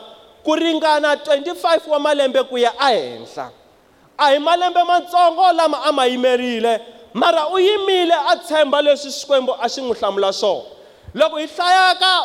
ku 0.45 0.55
ringana 0.55 1.15
25 1.15 1.89
wa 1.89 1.99
malembe 1.99 2.43
ku 2.43 2.59
ya 2.59 2.73
ehenhla. 2.91 3.51
A 4.19 4.31
hi 4.31 4.39
malembe 4.39 4.85
matsongo 4.85 5.53
lama 5.53 5.83
a 5.85 5.93
ma 5.93 6.07
yimerile 6.07 6.81
mara 7.15 7.49
u 7.49 7.59
yimile 7.59 8.15
a 8.15 8.37
tshemba 8.37 8.83
leswi 8.83 9.11
xikwembu 9.11 9.53
a 9.61 9.69
xi 9.69 9.81
n'wi 9.81 9.95
hlamula 9.99 10.33
swona 10.33 10.63
loko 11.15 11.37
hi 11.37 11.47
hlayaka 11.47 12.25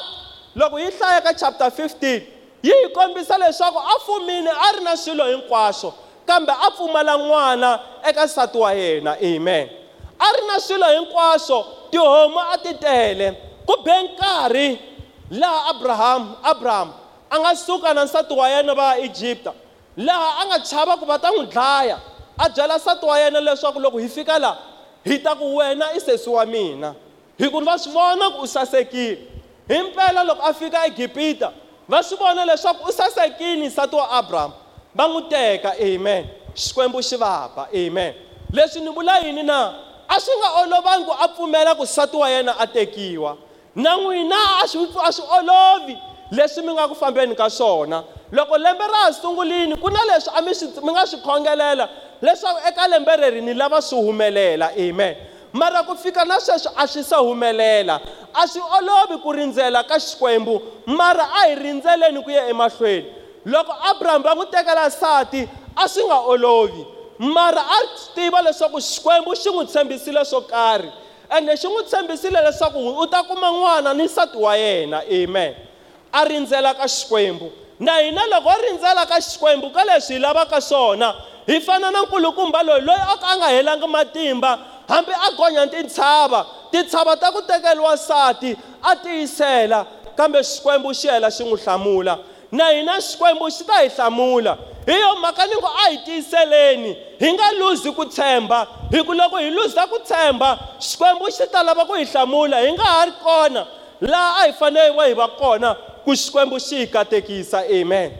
loko 0.56 0.78
hi 0.78 0.92
hlayaka 0.92 1.34
chapter 1.34 1.68
15 1.68 2.22
yi 2.64 2.72
hi 2.72 2.90
kombisa 2.94 3.38
leswaku 3.38 3.80
a 3.80 4.00
fumile 4.00 4.50
a 4.50 4.72
ri 4.78 4.84
na 4.84 4.98
swilo 4.98 5.26
hinkwaswo 5.26 5.94
kambe 6.26 6.52
a 6.52 6.72
pfumala 6.72 7.18
n'wana 7.18 7.80
eka 8.10 8.26
nsati 8.26 8.58
wa 8.58 8.74
yena 8.74 9.18
amen. 9.22 9.70
A 10.20 10.32
ri 10.38 10.48
na 10.48 10.60
swilo 10.60 10.86
hinkwaswo 10.86 11.66
tihomu 11.92 12.40
a 12.40 12.58
ti 12.58 12.74
tele 12.74 13.38
ku 13.66 13.84
be 13.84 13.92
nkarhi 14.04 14.80
laha 15.32 15.70
abrahamu 15.70 16.36
abrahamu 16.44 16.94
a 17.30 17.40
nga 17.40 17.56
suka 17.56 17.94
na 17.94 18.06
nsati 18.06 18.34
wa 18.34 18.50
yena 18.50 18.76
va 18.76 18.96
ya 18.96 18.98
Egypta 18.98 19.54
laha 19.98 20.42
a 20.42 20.46
nga 20.46 20.60
chava 20.60 20.98
ku 20.98 21.06
va 21.06 21.20
ta 21.20 21.32
n'wi 21.32 21.46
dlaya 21.46 22.00
a 22.38 22.50
byela 22.50 22.78
nsati 22.78 23.06
wa 23.06 23.20
yena 23.20 23.42
leswaku 23.42 23.80
loko 23.80 23.98
hi 23.98 24.10
fika 24.10 24.40
laha 24.40 24.73
hi 25.06 25.20
ta 25.20 25.36
ku 25.36 25.56
wena 25.56 25.94
i 25.96 26.00
sesi 26.00 26.30
wa 26.30 26.46
mina. 26.46 26.96
Hi 27.38 27.50
ku 27.50 27.62
va 27.62 27.78
swi 27.78 27.94
vona 27.94 28.32
ku 28.32 28.44
u 28.44 28.48
sasekile. 28.48 29.18
Hi 29.68 29.82
mpela 29.84 30.24
loko 30.24 30.42
a 30.44 30.54
fika 30.54 30.86
egipita 30.86 31.52
va 31.88 32.04
swi 32.04 32.18
vona 32.18 32.46
leswaku 32.46 32.90
u 32.90 32.92
sasekile 32.92 33.68
nsati 33.68 33.96
wa 33.96 34.10
abrahamu 34.12 34.54
va 34.96 35.08
n'wi 35.08 35.30
teka 35.30 35.74
amen. 35.80 36.28
Xikwembu 36.56 37.02
xi 37.02 37.18
vapa 37.18 37.68
amen. 37.74 38.14
Leswi 38.52 38.82
ni 38.82 38.90
vula 38.90 39.20
yini 39.20 39.44
na? 39.44 39.74
A 40.08 40.20
swi 40.20 40.34
nga 40.38 40.50
olovangi 40.62 41.06
ku 41.06 41.12
a 41.12 41.28
pfumela 41.28 41.76
ku 41.76 41.84
nsati 41.84 42.18
wa 42.18 42.30
yena 42.30 42.56
a 42.60 42.68
tekiwa. 42.68 43.38
Na 43.76 43.98
n'wina 43.98 44.36
a 44.64 44.68
swi 44.68 44.88
a 45.04 45.12
swi 45.12 45.26
olovi. 45.38 45.98
Leswi 46.34 46.64
mi 46.66 46.74
nga 46.74 46.88
ku 46.88 46.96
fambeni 46.96 47.36
ka 47.36 47.50
swona 47.50 48.04
loko 48.32 48.58
lembe 48.58 48.88
ra 48.88 49.06
ha 49.06 49.14
sungulini 49.14 49.76
ku 49.76 49.90
na 49.90 50.00
leswi 50.06 50.32
a 50.36 50.42
mi 50.42 50.54
swi 50.54 50.68
mi 50.84 50.92
nga 50.92 51.06
swi 51.06 51.20
khongelela 51.22 51.90
leswaku 52.22 52.60
eka 52.68 52.88
lembe 52.88 53.16
reri 53.16 53.42
ni 53.42 53.54
lava 53.54 53.82
swi 53.82 54.02
humelela 54.02 54.72
amen. 54.78 55.16
Mara 55.54 55.84
ku 55.84 55.96
fika 55.96 56.26
na 56.26 56.40
sweswo 56.40 56.72
a 56.76 56.88
swi 56.88 57.04
se 57.04 57.16
humelela 57.16 58.02
a 58.34 58.48
swi 58.48 58.62
olovi 58.78 59.22
ku 59.22 59.32
rindzela 59.32 59.84
ka 59.84 60.00
xikwembu 60.00 60.62
mara 60.86 61.24
a 61.24 61.48
hi 61.48 61.56
rindzeleni 61.56 62.24
ku 62.24 62.30
ya 62.32 62.48
emahlweni. 62.50 63.06
Loko 63.46 63.72
abrahamu 63.90 64.24
va 64.24 64.36
n'wi 64.36 64.46
tekela 64.46 64.88
nsati 64.88 65.50
a 65.76 65.88
swi 65.88 66.04
nga 66.06 66.20
olovi 66.20 66.86
mara 67.20 67.62
a 67.62 67.80
tiva 68.16 68.42
leswaku 68.42 68.82
xikwembu 68.82 69.36
xi 69.36 69.50
n'wi 69.50 69.66
tshembisile 69.66 70.26
swo 70.26 70.42
karhi. 70.42 70.90
Ende 71.38 71.58
xi 71.58 71.68
n'wi 71.68 71.84
tshembisile 71.84 72.42
leswaku 72.42 72.80
u 73.02 73.08
ta 73.08 73.24
kuma 73.24 73.52
n'wana 73.52 73.94
ni 73.94 74.04
nsati 74.04 74.38
wa 74.38 74.58
yena 74.58 75.04
amen. 75.06 75.54
A 76.14 76.26
rindzela 76.26 76.74
ka 76.74 76.88
xikwembu. 76.88 77.52
Na 77.80 77.98
hina 77.98 78.28
loko 78.28 78.50
ho 78.50 78.62
rindzela 78.62 79.06
ka 79.06 79.22
xikwembu 79.22 79.74
ka 79.74 79.84
leswi 79.84 80.16
hi 80.16 80.20
lavaka 80.22 80.62
swona 80.62 81.14
hi 81.48 81.60
fana 81.62 81.92
na 81.92 82.02
nkulukumba 82.02 82.64
loyi 82.64 82.82
loyi 82.82 83.02
a 83.02 83.18
ka 83.18 83.28
a 83.28 83.38
nga 83.38 83.48
helangi 83.48 83.88
matimba 83.88 84.60
hambi 84.88 85.12
a 85.12 85.32
gonya 85.38 85.68
tintshava 85.68 86.46
tintshava 86.72 87.18
ta 87.18 87.32
ku 87.32 87.42
tekeriwa 87.42 87.94
nsati 87.96 88.58
a 88.84 88.96
tiyisela 88.96 89.86
kambe 90.18 90.44
xikwembu 90.44 90.94
xi 90.94 91.08
hela 91.08 91.32
xi 91.32 91.44
n'wi 91.44 91.58
hlamula. 91.64 92.18
Na 92.52 92.70
hina 92.70 93.02
xikwembu 93.02 93.50
xi 93.50 93.64
ta 93.66 93.74
hi 93.82 93.90
hlamula. 93.90 94.58
Hi 94.86 95.00
yo 95.00 95.16
mhaka 95.16 95.46
ni 95.46 95.56
ku 95.56 95.66
a 95.68 95.90
hi 95.90 95.98
tiyiseleni 96.06 96.98
hi 97.20 97.34
nga 97.34 97.52
luzi 97.52 97.92
ku 97.92 98.06
tshemba 98.06 98.68
hi 98.92 99.04
ku 99.04 99.14
loko 99.14 99.38
hi 99.38 99.50
luza 99.50 99.88
ku 99.88 100.00
tshemba 100.00 100.60
xikwembu 100.80 101.32
xi 101.32 101.48
ta 101.52 101.64
lava 101.64 101.86
ku 101.86 101.94
hi 101.94 102.06
hlamula 102.06 102.58
hi 102.58 102.72
nga 102.74 102.84
ha 102.84 103.06
ri 103.06 103.12
kona. 103.24 103.66
Laha 104.02 104.44
a 104.44 104.48
hi 104.48 104.54
fanele 104.54 105.08
hi 105.08 105.14
va 105.14 105.28
kona 105.28 105.76
ku 106.04 106.12
xikwembu 106.16 106.60
xi 106.60 106.76
hi 106.78 106.88
katekisa 106.88 107.60
amen. 107.70 108.12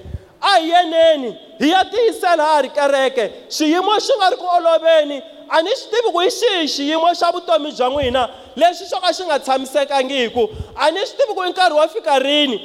A 0.42 0.60
hi 0.60 0.70
yeneni 0.70 1.38
hi 1.60 1.70
ya 1.70 1.86
tiyisela 1.86 2.44
ha 2.44 2.62
ri 2.62 2.70
kereke 2.70 3.32
xiyimo 3.50 4.00
xi 4.00 4.14
nga 4.18 4.30
ri 4.30 4.38
ku 4.38 4.46
oloveni 4.46 5.22
a 5.50 5.62
ni 5.62 5.72
xi 5.72 5.86
tivi 5.92 6.12
ku 6.12 6.20
hi 6.20 6.30
xihi 6.30 6.68
xiyimo 6.68 7.14
xa 7.16 7.32
vutomi 7.32 7.72
bya 7.72 7.90
n'wina 7.90 8.30
lexi 8.56 8.86
xo 8.86 9.00
ka 9.00 9.14
xi 9.14 9.24
nga 9.24 9.40
tshamisekangiku 9.40 10.50
a 10.76 10.92
ni 10.92 11.00
swi 11.06 11.18
tivi 11.18 11.34
ku 11.34 11.44
i 11.44 11.50
nkarhi 11.50 11.76
wa 11.76 11.88
fika 11.88 12.20
rini 12.20 12.58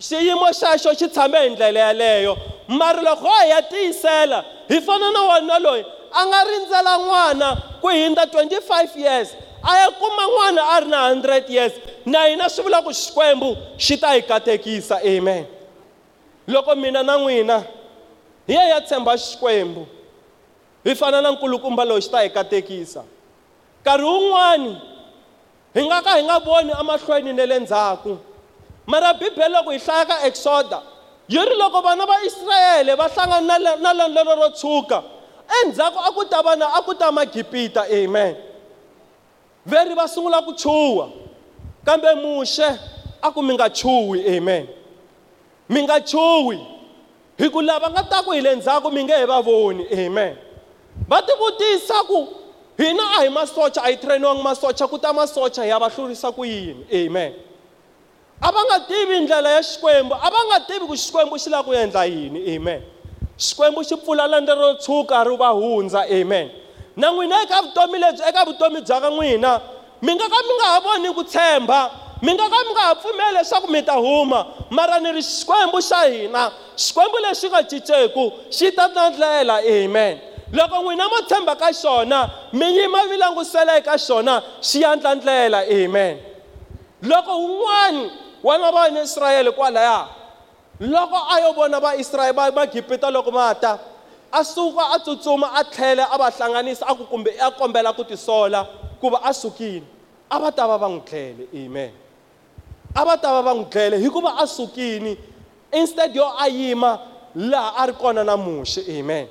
xiyimo 0.00 0.46
xexo 0.52 0.94
xi 0.94 1.08
tshame 1.08 1.38
hi 1.38 1.50
ndlela 1.50 1.80
yaleyo. 1.80 2.36
Mara 2.68 3.02
loko 3.02 3.28
hi 3.28 3.50
ya 3.50 3.62
tiyisela 3.62 4.44
hi 4.68 4.80
fana 4.80 5.10
na 5.10 5.22
wona 5.22 5.58
loyi 5.58 5.84
a 6.12 6.26
nga 6.26 6.44
rindzela 6.44 6.98
n'wana 6.98 7.48
ku 7.80 7.88
hindza 7.88 8.24
25 8.24 8.96
years 8.96 9.28
a 9.62 9.78
ya 9.78 9.90
kuma 9.90 10.22
n'wana 10.26 10.62
a 10.74 10.80
ri 10.80 10.86
na 10.86 11.14
100 11.14 11.50
years 11.50 11.72
na 12.06 12.24
hina 12.24 12.48
swi 12.48 12.62
vula 12.64 12.82
ku 12.82 12.90
xikwembu 12.90 13.56
xi 13.78 13.96
ta 13.98 14.14
hi 14.14 14.22
katekisa 14.22 15.00
amen. 15.02 15.46
Loko 16.46 16.74
mina 16.76 17.02
na 17.02 17.18
n'wina 17.18 17.64
hi 18.46 18.54
ya 18.54 18.64
ya 18.68 18.80
tshemba 18.80 19.18
xikwembu 19.18 19.86
hi 20.84 20.94
fana 20.94 21.20
na 21.20 21.30
nkulukumba 21.30 21.84
loyi 21.84 22.02
xi 22.02 22.10
ta 22.10 22.20
hi 22.22 22.30
katekisa. 22.30 23.02
Nkarhi 23.82 24.04
wun'wani 24.04 24.80
hi 25.74 25.86
nga 25.86 26.02
ka 26.02 26.16
hi 26.16 26.22
nga 26.22 26.38
voni 26.38 26.72
emahlweni 26.80 27.32
na 27.32 27.46
le 27.46 27.58
ndzhaku 27.58 28.18
mara 28.86 29.14
bibele 29.14 29.48
loko 29.48 29.70
hi 29.70 29.78
hlaya 29.78 30.06
ka 30.06 30.26
exoda 30.26 30.82
yi 31.28 31.38
ri 31.38 31.56
loko 31.56 31.80
vana 31.82 32.06
va 32.06 32.22
israyele 32.24 32.94
va 32.94 33.08
hlangana 33.08 33.58
na 33.58 33.92
lendlelo 33.92 34.34
ro 34.34 34.48
tshuka 34.50 35.02
endzhaku 35.62 35.98
a 35.98 36.12
ku 36.12 36.24
ta 36.24 36.42
va 36.42 36.56
na 36.56 36.66
a 36.74 36.82
ku 36.82 36.94
ta 36.94 37.10
magipita 37.10 37.82
amen. 37.90 38.36
Veri 39.66 39.94
va 39.94 40.06
sungula 40.06 40.42
ku 40.42 40.54
chuha. 40.54 41.25
Kambe 41.86 42.14
muxe 42.14 42.78
a 43.22 43.30
ku 43.30 43.42
mi 43.42 43.54
nga 43.54 43.70
chuhi 43.70 44.36
amen. 44.36 44.66
Mi 45.68 45.82
nga 45.82 46.00
chuhi 46.00 46.58
hi 47.38 47.48
ku 47.50 47.60
lava 47.62 47.90
nga 47.90 48.02
ta 48.02 48.22
ku 48.22 48.32
hi 48.32 48.40
le 48.40 48.56
ndzhaku 48.56 48.90
mi 48.90 49.04
nge 49.04 49.14
he 49.14 49.26
va 49.26 49.40
voni 49.40 49.86
amen. 49.92 50.36
Va 51.08 51.22
ti 51.22 51.32
vutisa 51.38 52.02
ku 52.08 52.26
hina 52.78 53.02
a 53.18 53.22
hi 53.22 53.28
masocha 53.28 53.82
a 53.82 53.90
hi 53.90 53.96
trainiwangi 53.96 54.42
masocha 54.42 54.88
ku 54.88 54.98
ta 54.98 55.12
masocha 55.12 55.62
hi 55.62 55.68
ya 55.68 55.78
va 55.78 55.88
hlurisa 55.88 56.32
ku 56.32 56.44
yini 56.44 56.84
amen. 56.90 57.32
A 58.42 58.52
va 58.52 58.64
nga 58.64 58.80
tivi 58.80 59.20
ndlela 59.20 59.50
ya 59.50 59.62
xikwembu 59.62 60.14
a 60.14 60.30
va 60.30 60.40
nga 60.46 60.60
tivi 60.66 60.86
ku 60.86 60.96
xikwembu 60.96 61.38
xi 61.38 61.50
lava 61.50 61.64
ku 61.64 61.72
endla 61.72 62.04
yini 62.04 62.56
amen. 62.56 62.82
Xikwembu 63.38 63.84
xi 63.84 63.96
pfula 63.96 64.26
lende 64.26 64.54
ro 64.54 64.74
tshuka 64.74 65.24
ri 65.24 65.36
va 65.36 65.54
hundza 65.54 66.02
amen. 66.10 66.50
Na 66.96 67.12
n'wina 67.12 67.42
eka 67.42 67.62
vutomi 67.62 67.98
lebyi 67.98 68.22
eka 68.28 68.44
vutomi 68.44 68.80
bya 68.80 69.00
ka 69.00 69.10
n'wina 69.10 69.60
mi 70.02 70.14
nga 70.14 70.28
ka 70.28 70.38
mi 70.46 70.52
nga 70.54 70.66
ha 70.72 70.80
voni 70.80 71.08
ku 71.14 71.24
tshemba. 71.24 71.90
Mi 72.22 72.32
nga 72.32 72.48
ka 72.48 72.58
mi 72.64 72.72
nga 72.72 72.80
ha 72.80 72.94
pfumeli 72.94 73.36
leswaku 73.36 73.68
mi 73.70 73.82
ta 73.82 73.96
huma. 73.96 74.46
Mara 74.70 75.00
ni 75.00 75.12
ri 75.12 75.22
xikwembu 75.22 75.80
xa 75.82 76.08
hina. 76.08 76.52
Xikwembu 76.76 77.18
lexi 77.24 77.48
nga 77.48 77.62
cinceku 77.62 78.32
xi 78.50 78.72
ta 78.72 78.88
na 78.88 79.10
ndlela 79.10 79.60
amen. 79.60 80.18
Loko 80.52 80.76
n'wina 80.82 81.08
mo 81.08 81.20
tshemba 81.26 81.56
ka 81.56 81.72
xona 81.72 82.30
mi 82.52 82.66
yima 82.76 83.06
vi 83.10 83.16
langusela 83.16 83.76
eka 83.78 83.98
xona 83.98 84.42
xi 84.62 84.80
yandla 84.80 85.14
ndlela 85.14 85.66
amen. 85.68 86.18
Loko 87.02 87.32
wun'wani 87.36 88.10
wana 88.42 88.72
va 88.72 88.88
ni 88.88 89.00
israyele 89.00 89.50
kwalaya 89.50 90.06
loko 90.80 91.16
a 91.16 91.40
yo 91.40 91.52
vona 91.52 91.80
vaisrayele 91.80 92.36
va 92.36 92.50
magipita 92.52 93.10
loko 93.10 93.30
ma 93.30 93.54
ta 93.54 93.78
a 94.32 94.44
suka 94.44 94.92
a 94.94 94.98
tsutsuma 94.98 95.50
a 95.54 95.64
tlhele 95.64 96.02
a 96.02 96.18
va 96.18 96.30
hlanganisa 96.30 96.86
a 96.86 96.94
ku 96.94 97.04
kumbe 97.04 97.30
a 97.40 97.50
kombela 97.50 97.92
ku 97.92 98.04
tisola. 98.04 98.66
Ku 99.06 99.10
va 99.14 99.20
a 99.22 99.32
sukile 99.32 99.86
a 100.30 100.38
va 100.38 100.50
ta 100.50 100.66
va 100.66 100.76
va 100.76 100.88
n'wi 100.88 101.00
tlhele 101.06 101.46
amen. 101.54 101.90
A 102.94 103.04
va 103.04 103.16
ta 103.16 103.30
va 103.32 103.42
va 103.42 103.54
n'wi 103.54 103.70
dlele 103.70 103.98
hikuva 104.02 104.34
a 104.42 104.46
sukile 104.46 105.16
instead 105.72 106.14
yo 106.16 106.26
a 106.26 106.48
yima 106.48 106.98
laha 107.36 107.78
a 107.78 107.86
ri 107.86 107.92
kona 107.92 108.24
namuxi 108.24 108.82
amen. 108.98 109.28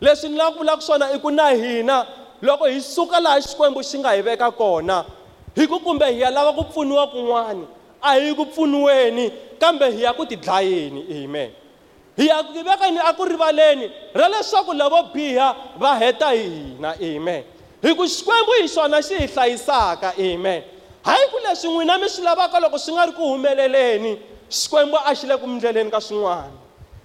Leswi 0.00 0.28
ni 0.28 0.36
lava 0.36 0.52
ku 0.52 0.58
vulaka 0.58 0.82
swona 0.82 1.12
i 1.14 1.18
ku 1.18 1.30
na 1.30 1.48
hina 1.48 2.06
loko 2.42 2.68
hi 2.68 2.80
suka 2.80 3.20
laha 3.20 3.40
xikwembu 3.40 3.80
xi 3.82 3.98
nga 3.98 4.12
hi 4.12 4.22
veka 4.22 4.50
kona 4.50 5.04
hi 5.56 5.66
ku 5.66 5.80
kumbe 5.80 6.04
hi 6.04 6.20
ya 6.20 6.30
lava 6.30 6.52
ku 6.52 6.64
pfuniwa 6.64 7.06
kun'wani 7.08 7.64
a 8.02 8.20
hi 8.20 8.34
ku 8.34 8.44
pfuniweni 8.46 9.32
kambe 9.58 9.90
hi 9.90 10.02
ya 10.02 10.12
ku 10.12 10.26
tidlayeni 10.26 11.24
amen. 11.24 11.50
Hi 12.16 12.26
ya 12.26 12.42
ku 12.44 12.52
vekeni 12.52 13.00
a 13.00 13.14
ku 13.16 13.24
rivaleni 13.24 13.88
ra 14.14 14.28
leswaku 14.28 14.76
lavo 14.76 15.08
biha 15.14 15.56
va 15.80 15.96
heta 15.96 16.36
hi 16.36 16.44
hina 16.44 16.92
amen. 17.00 17.53
Hi 17.84 17.94
ku 17.94 18.04
xikwembu 18.08 18.52
hi 18.60 18.68
xona 18.68 19.02
xi 19.02 19.14
hi 19.18 19.26
hlayisaka 19.26 20.14
amen. 20.18 20.62
Hayi 21.04 21.24
ku 21.30 21.38
leswi 21.44 21.68
n'wina 21.68 21.98
mi 22.00 22.08
swi 22.08 22.24
lavaka 22.24 22.60
loko 22.60 22.78
swi 22.78 22.94
nga 22.94 23.06
ri 23.06 23.12
ku 23.12 23.22
humeleleni 23.22 24.18
xikwembu 24.48 24.96
a 25.04 25.14
xi 25.14 25.26
le 25.26 25.36
ku 25.36 25.46
mindleleni 25.46 25.90
ka 25.90 26.00
swin'wana. 26.00 26.56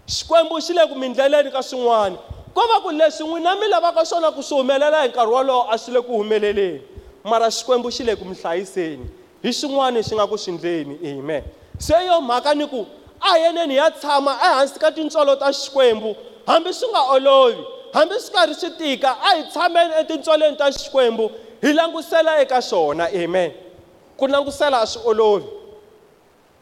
Xikwembu 0.08 0.56
xi 0.62 0.74
le 0.74 0.88
ku 0.88 0.96
mindleleni 0.96 1.52
ka 1.52 1.60
swin'wana. 1.60 2.16
Ko 2.56 2.62
va 2.64 2.80
ku 2.80 2.96
leswi 2.96 3.28
n'wina 3.28 3.60
mi 3.60 3.68
lavaka 3.68 4.06
swona 4.06 4.32
ku 4.32 4.42
swi 4.42 4.58
humelela 4.58 5.04
hi 5.04 5.10
nkarhi 5.10 5.32
wolowo 5.32 5.68
a 5.68 5.78
swi 5.78 5.94
le 5.94 6.02
ku 6.02 6.16
humeleleni. 6.16 6.82
Mara 7.24 7.52
xikwembu 7.52 7.92
xi 7.92 8.04
le 8.04 8.16
ku 8.16 8.24
mi 8.26 8.36
hlayiseni. 8.36 9.04
Hi 9.44 9.52
swin'wana 9.52 10.00
xi 10.00 10.16
nga 10.16 10.28
ku 10.28 10.38
swi 10.38 10.54
ndleni 10.54 10.96
amen. 11.04 11.44
Se 11.78 11.94
yo 12.08 12.22
mhaka 12.22 12.56
ni 12.56 12.68
ku 12.68 12.88
a 13.20 13.38
yeneni 13.38 13.76
ya 13.76 13.92
tshama 13.92 14.40
ehansi 14.40 14.80
ka 14.80 14.92
tintswalo 14.92 15.36
ta 15.36 15.52
xikwembu 15.52 16.16
hambi 16.48 16.74
swi 16.74 16.88
nga 16.88 17.02
olovi 17.12 17.79
hambi 17.94 18.16
swi 18.20 18.34
karhi 18.34 18.56
swi 18.56 18.70
tika 18.78 19.18
a 19.22 19.36
hi 19.36 19.44
tshameni 19.44 19.94
etintswaleni 20.00 20.58
ta 20.58 20.72
xikwembu 20.72 21.32
hi 21.62 21.74
langusela 21.74 22.42
eka 22.42 22.62
xona 22.62 23.08
amen. 23.24 23.52
Ku 24.18 24.28
langusela 24.28 24.82
a 24.82 24.86
swi 24.88 25.02
olovi. 25.06 25.48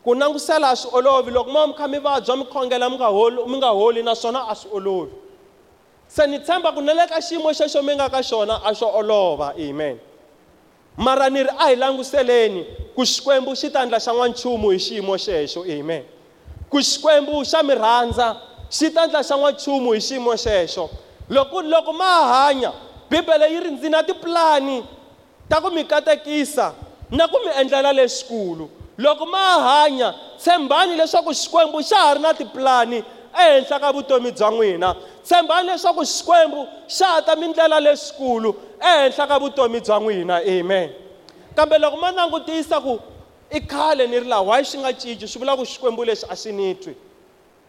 Ku 0.04 0.14
langusela 0.16 0.70
a 0.70 0.76
swi 0.76 0.92
olovi 0.94 1.32
loko 1.32 1.52
mo 1.52 1.68
mi 1.68 1.74
kha 1.74 1.88
mi 1.88 2.00
vabya 2.00 2.36
mi 2.38 2.46
khongela 2.46 2.90
mi 2.90 2.96
nga 2.96 3.06
holi 3.08 3.44
mi 3.48 3.58
nga 3.58 3.68
holi 3.68 4.04
naswona 4.04 4.48
a 4.50 4.56
swi 4.56 4.70
olovi. 4.74 5.12
Se 6.08 6.28
ni 6.28 6.40
tshemba 6.40 6.72
ku 6.72 6.82
na 6.82 6.94
le 6.94 7.08
ka 7.08 7.20
xiyimo 7.22 7.52
xexo 7.54 7.84
mi 7.84 7.96
nga 7.96 8.10
ka 8.10 8.22
xona 8.24 8.62
a 8.64 8.74
xo 8.74 8.88
olova 8.88 9.54
amen. 9.58 10.00
Mara 10.98 11.30
ni 11.30 11.44
ri 11.44 11.50
a 11.50 11.68
hi 11.70 11.76
languseleni 11.76 12.66
ku 12.96 13.02
xikwembu 13.06 13.56
xi 13.56 13.70
ta 13.70 13.86
ndla 13.86 14.00
xa 14.00 14.12
n'wanchumu 14.14 14.70
hi 14.72 14.80
xiyimo 14.80 15.18
xexo 15.18 15.64
amen. 15.64 16.04
Ku 16.70 16.78
xikwembu 16.78 17.44
xa 17.46 17.64
mi 17.64 17.74
rhandza 17.76 18.38
xi 18.70 18.90
ta 18.94 19.06
ndla 19.08 19.24
xa 19.24 19.36
n'wanchumu 19.36 19.94
hi 19.94 20.00
xiyimo 20.00 20.34
xexo. 20.38 20.90
Loko 21.30 21.62
loko 21.62 21.94
ma 21.94 22.28
hanya 22.28 22.72
bibele 23.10 23.54
yi 23.54 23.60
ri 23.60 23.72
ndzi 23.72 23.90
na 23.90 24.04
tipulani 24.04 24.84
ta 25.50 25.62
ku 25.62 25.72
mi 25.72 25.84
katekisa 25.84 26.74
na 27.12 27.28
ku 27.28 27.38
mi 27.46 27.52
endlela 27.62 27.94
leswikulu 27.94 28.70
loko 28.98 29.26
ma 29.26 29.62
hanya 29.64 30.14
tshembani 30.38 30.96
leswaku 30.96 31.34
xikwembu 31.34 31.82
xa 31.84 31.96
ha 31.98 32.14
ri 32.14 32.20
na 32.20 32.34
tipulani 32.34 33.04
ehenhla 33.38 33.80
ka 33.80 33.92
vutomi 33.92 34.32
bya 34.32 34.50
n'wina. 34.52 34.96
Tshembani 35.24 35.68
leswaku 35.68 36.06
xikwembu 36.06 36.68
xa 36.88 37.22
ta 37.22 37.36
mi 37.36 37.48
ndlela 37.48 37.80
leswikulu 37.80 38.56
ehenhla 38.82 39.28
ka 39.28 39.40
vutomi 39.40 39.80
bya 39.80 40.00
n'wina. 40.00 40.42
Amen. 40.42 40.90
Kambe 41.56 41.78
loko 41.78 41.98
ma 41.98 42.12
langutisa 42.12 42.82
ku 42.82 43.00
i 43.52 43.60
khale 43.62 44.08
ni 44.08 44.20
ri 44.20 44.28
laha 44.28 44.42
why 44.42 44.64
xi 44.64 44.78
nga 44.78 44.94
cinci? 44.94 45.28
Swi 45.28 45.40
vula 45.40 45.56
ku 45.56 45.66
xikwembu 45.66 46.06
lexi 46.06 46.26
a 46.30 46.36
xi 46.36 46.52
ni 46.52 46.76
twi. 46.76 46.96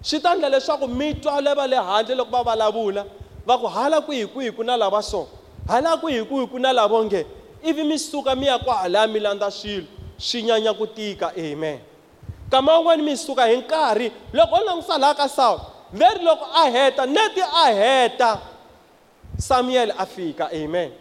Swi 0.03 0.21
ta 0.21 0.33
endla 0.35 0.49
leswaku 0.49 0.89
mi 0.89 1.15
twa 1.15 1.41
le 1.41 1.55
va 1.55 1.67
le 1.67 1.77
handle 1.77 2.15
loko 2.15 2.31
va 2.31 2.43
vulavula. 2.43 3.05
Va 3.49 3.59
ku 3.59 3.67
hala 3.67 4.01
kwihi 4.01 4.27
kwihi 4.27 4.53
ku 4.53 4.63
na 4.63 4.77
lava 4.77 5.03
so? 5.03 5.29
Hala 5.69 5.97
kwihi 5.97 6.25
kwihi 6.29 6.47
ku 6.51 6.59
na 6.59 6.73
lavo 6.73 7.05
nge 7.05 7.27
ivi 7.65 7.83
mi 7.85 7.99
suka 7.99 8.35
mi 8.37 8.47
ya 8.47 8.59
kwahalaya 8.59 9.07
mi 9.07 9.21
landza 9.21 9.51
swilo 9.51 9.87
swi 10.19 10.43
nyanya 10.43 10.75
ku 10.75 10.87
tika 10.87 11.33
amen. 11.37 11.81
Kama 12.51 12.79
wun'wani 12.79 13.03
mi 13.03 13.17
suka 13.17 13.47
hi 13.47 13.57
nkarhi 13.57 14.13
loko 14.33 14.57
u 14.57 14.65
langusa 14.65 14.99
laha 14.99 15.15
ka 15.15 15.29
saul 15.29 15.61
veri 15.93 16.25
loko 16.25 16.45
a 16.55 16.71
heta 16.71 17.07
neti 17.07 17.41
a 17.41 17.73
heta 17.73 18.39
samuel 19.39 19.93
a 19.99 20.07
fika 20.07 20.51
amen. 20.53 20.93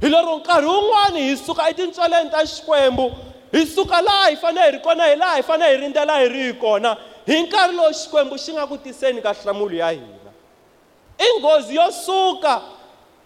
Hi 0.00 0.08
lero 0.08 0.36
nkarhi 0.38 0.66
wun'wani 0.66 1.20
hi 1.20 1.36
suka 1.36 1.68
etintswaleni 1.70 2.30
ta 2.30 2.44
xikwembu 2.46 3.10
hi 3.52 3.66
suka 3.66 4.02
laha 4.02 4.28
hi 4.30 4.36
fanele 4.36 4.66
hi 4.66 4.72
ri 4.72 4.80
kona 4.80 5.04
hi 5.04 5.16
laha 5.16 5.36
hi 5.36 5.42
fanele 5.42 5.76
hi 5.76 5.80
rindzela 5.82 6.18
hi 6.18 6.28
ri 6.28 6.42
hi 6.46 6.52
kona. 6.52 6.96
Hi 7.26 7.42
nkarhi 7.42 7.76
lowu 7.76 7.92
xikwembu 7.92 8.38
xi 8.38 8.52
nga 8.52 8.66
ku 8.66 8.76
tiseni 8.78 9.22
ka 9.22 9.32
nhlamulo 9.32 9.76
ya 9.76 9.90
hina. 9.90 10.21
I 11.22 11.40
nghozi 11.40 11.74
yo 11.74 11.90
suka 11.90 12.62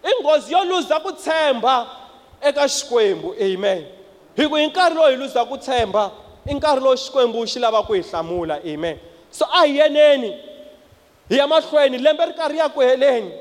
i 0.03 0.11
nghozi 0.21 0.53
yo 0.53 0.63
luza 0.65 0.99
ku 0.99 1.11
tshemba 1.11 1.87
eka 2.41 2.67
xikwembu 2.67 3.35
amen. 3.41 3.85
Hi 4.37 4.47
ku 4.47 4.55
hi 4.55 4.67
nkarhi 4.67 4.95
lowu 4.95 5.09
hi 5.09 5.15
luza 5.15 5.45
ku 5.45 5.57
tshemba 5.57 6.11
i 6.45 6.53
nkarhi 6.53 6.81
lowu 6.83 6.97
xikwembu 6.97 7.47
xi 7.47 7.59
lava 7.59 7.83
ku 7.83 7.93
hi 7.93 8.01
hlamula 8.01 8.61
amen. 8.65 8.99
So 9.31 9.45
a 9.45 9.65
hi 9.65 9.77
yeneni 9.77 10.31
hi 11.29 11.37
ya 11.37 11.47
mahlweni 11.47 11.97
lembe 11.97 12.25
ri 12.25 12.33
karhi 12.33 12.57
ya 12.57 12.69
ku 12.69 12.79
heleni 12.79 13.31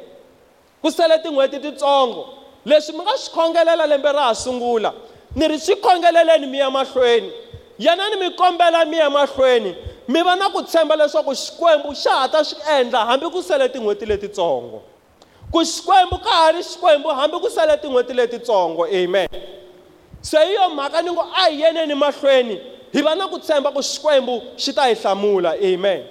ku 0.82 0.90
sele 0.90 1.18
tin'hweti 1.18 1.60
titsongo 1.60 2.28
leswi 2.64 2.96
mi 2.96 3.02
nga 3.02 3.18
swi 3.18 3.34
khongelela 3.34 3.86
lembe 3.86 4.12
ra 4.12 4.26
ha 4.28 4.34
sungula 4.34 4.92
ni 5.34 5.48
ri 5.48 5.58
swi 5.58 5.76
khongeleleni 5.76 6.46
mi 6.46 6.58
ya 6.58 6.70
mahlweni 6.70 7.32
yanani 7.78 8.16
mi 8.16 8.30
kombela 8.30 8.84
mi 8.84 8.96
ya 8.96 9.10
mahlweni 9.10 9.76
mi 10.08 10.22
va 10.22 10.36
na 10.36 10.50
ku 10.50 10.62
tshemba 10.62 10.96
leswaku 10.96 11.34
xikwembu 11.34 11.94
xa 11.94 12.10
ha 12.10 12.28
ta 12.28 12.44
swi 12.44 12.58
endla 12.78 13.06
hambi 13.06 13.30
ku 13.30 13.42
sele 13.42 13.68
tin'hweti 13.68 14.06
letitsongo. 14.06 14.82
Ku 15.50 15.58
xikwembu 15.64 16.18
ka 16.22 16.30
ha 16.30 16.52
ri 16.52 16.62
xikwembu 16.62 17.08
hambi 17.08 17.38
ku 17.40 17.50
sele 17.50 17.76
tin'hweti 17.76 18.14
letitsongo 18.14 18.86
amen. 18.86 19.28
Se 20.22 20.38
hi 20.38 20.54
yo 20.54 20.68
mhaka 20.70 21.02
ni 21.02 21.10
ngo 21.10 21.22
a 21.22 21.50
hi 21.50 21.62
yeneni 21.62 21.94
mahlweni 21.94 22.60
hi 22.92 23.02
va 23.02 23.14
na 23.14 23.28
ku 23.28 23.38
tshemba 23.38 23.72
ku 23.72 23.82
xikwembu 23.82 24.42
xi 24.56 24.72
ta 24.72 24.86
hi 24.86 24.94
hlamula 24.94 25.54
amen. 25.58 26.04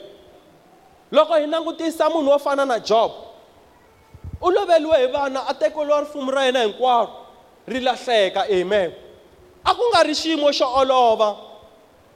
Loko 1.12 1.34
hi 1.34 1.48
langutisa 1.48 2.10
munhu 2.10 2.32
wo 2.32 2.40
fana 2.40 2.66
na 2.66 2.80
job 2.80 3.12
u 4.42 4.52
loveliwe 4.52 4.98
hi 4.98 5.08
vana 5.08 5.48
a 5.48 5.54
tekeriwa 5.54 6.00
rifumo 6.00 6.32
ra 6.32 6.46
yena 6.46 6.64
hinkwaro 6.64 7.10
ri 7.68 7.80
lahleka 7.80 8.44
amen. 8.52 8.92
A 9.64 9.74
ku 9.74 9.82
nga 9.90 10.04
ri 10.04 10.14
xiyimo 10.14 10.52
xo 10.52 10.68
olova 10.76 11.45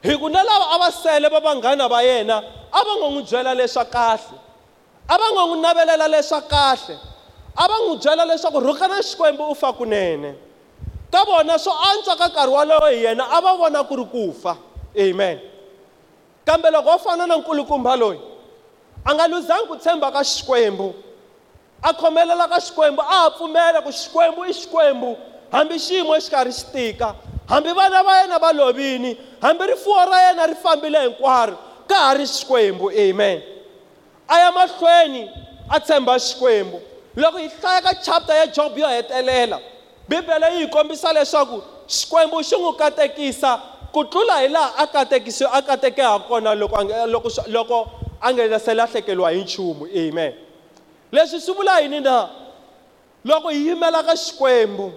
hi 0.04 0.18
ku 0.18 0.30
na 0.30 0.44
lava 0.44 0.66
a 0.76 0.78
va 0.80 0.92
sele 0.92 1.30
va 1.30 1.40
vanghana 1.40 1.88
va 1.88 2.04
yena 2.04 2.38
a 2.72 2.84
va 2.84 2.94
ngo 2.98 3.10
n'wi 3.12 3.24
byela 3.24 3.56
leswa 3.56 3.86
kahle 3.86 4.38
a 5.08 5.18
va 5.18 5.26
ngo 5.32 5.48
n'wi 5.48 5.62
navelela 5.62 6.08
leswa 6.08 6.42
kahle 6.42 6.98
a 7.56 7.68
va 7.68 7.76
n'wi 7.86 7.98
byela 7.98 8.26
leswaku 8.26 8.60
rhukana 8.60 9.02
xikwembu 9.02 9.52
u 9.52 9.56
fa 9.56 9.74
kunene. 9.74 10.36
Ka 11.12 11.24
vona 11.26 11.60
swo 11.60 11.74
antswa 11.74 12.16
ka 12.16 12.28
nkarhi 12.28 12.52
wolowo 12.54 12.88
hi 12.88 13.04
yena 13.04 13.26
a 13.32 13.42
va 13.42 13.58
vona 13.58 13.84
ku 13.84 13.96
ri 13.96 14.06
ku 14.06 14.34
fa. 14.34 14.58
Amen. 14.98 15.40
Kambe 16.46 16.72
loko 16.72 16.90
wo 16.90 16.98
fana 16.98 17.28
na 17.28 17.38
nkulukumba 17.38 17.96
loyi 17.96 18.20
a 19.06 19.14
nga 19.14 19.28
luzangi 19.28 19.68
ku 19.68 19.76
tshemba 19.78 20.12
ka 20.12 20.24
xikwembu 20.24 20.94
a 21.82 21.94
khomelela 21.94 22.48
ka 22.48 22.60
xikwembu 22.60 23.02
a 23.02 23.24
ha 23.24 23.30
pfumela 23.32 23.82
ku 23.82 23.92
xikwembu 23.92 24.46
i 24.46 24.54
xikwembu 24.54 25.18
hambi 25.52 25.80
xiyimo 25.80 26.20
xi 26.20 26.30
karhi 26.32 26.52
xi 26.52 26.66
tika 26.74 27.16
hambi 27.50 27.74
vana 27.74 28.04
va 28.04 28.22
yena 28.22 28.40
va 28.40 28.54
lovini 28.54 29.18
hambi 29.42 29.68
rifuwo 29.68 30.06
ra 30.06 30.22
yena 30.28 30.48
ri 30.48 30.56
fambile 30.56 31.00
hinkwaro 31.00 31.58
ka 31.88 31.96
ha 31.96 32.14
ri 32.14 32.24
xikwembu 32.24 32.92
amen. 32.92 33.42
A 34.28 34.40
ya 34.40 34.52
mahlweni 34.52 35.30
a 35.70 35.80
tshemba 35.80 36.20
xikwembu. 36.20 36.82
Loko 37.16 37.38
hi 37.38 37.50
hlaya 37.50 37.82
ka 37.82 37.94
chapter 37.94 38.36
ya 38.36 38.48
job 38.48 38.78
yo 38.78 38.88
hetelela 38.88 39.60
bibele 40.08 40.54
yi 40.54 40.60
hi 40.60 40.68
kombisa 40.68 41.14
leswaku 41.14 41.62
xikwembu 41.88 42.44
xi 42.44 42.56
n'wi 42.56 42.74
katekisa 42.78 43.60
ku 43.92 44.06
tlula 44.06 44.40
hi 44.40 44.48
laha 44.48 44.74
a 44.78 44.88
katekisi 44.88 45.46
a 45.52 45.62
kateke 45.62 46.02
ha 46.02 46.20
kona 46.20 46.56
loko 46.56 46.84
loko 47.08 47.30
loko 47.48 47.90
a 48.22 48.34
nga 48.34 48.60
se 48.60 48.74
lahlekeriwa 48.74 49.32
hi 49.32 49.42
nchumu 49.42 49.86
amen. 49.86 50.34
Leswi 51.12 51.42
swi 51.42 51.54
vula 51.54 51.80
yini 51.80 52.00
na? 52.00 52.30
Loko 53.26 53.50
hi 53.50 53.68
yimela 53.68 54.04
ka 54.04 54.16
xikwembu 54.16 54.94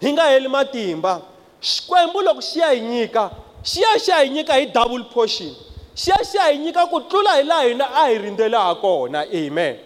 hi 0.00 0.12
nga 0.12 0.22
heli 0.22 0.48
matimba. 0.48 1.33
Xikwembu 1.64 2.22
loko 2.22 2.40
xi 2.40 2.58
ya 2.60 2.70
hi 2.70 2.80
nyika 2.80 3.30
xi 3.64 3.80
ya 3.80 3.98
xi 3.98 4.10
ya 4.10 4.18
hi 4.18 4.28
nyika 4.30 4.54
hi 4.54 4.66
double 4.66 5.04
portion. 5.04 5.54
Xi 5.96 6.10
ya 6.10 6.16
xi 6.24 6.36
ya 6.36 6.44
hi 6.52 6.58
nyika 6.58 6.86
ku 6.86 7.00
tlula 7.00 7.32
hi 7.36 7.42
laha 7.42 7.62
hina 7.68 7.84
a 7.94 8.06
hi 8.08 8.18
rindzele 8.18 8.56
ha 8.56 8.74
kona. 8.74 9.24
Amen. 9.32 9.76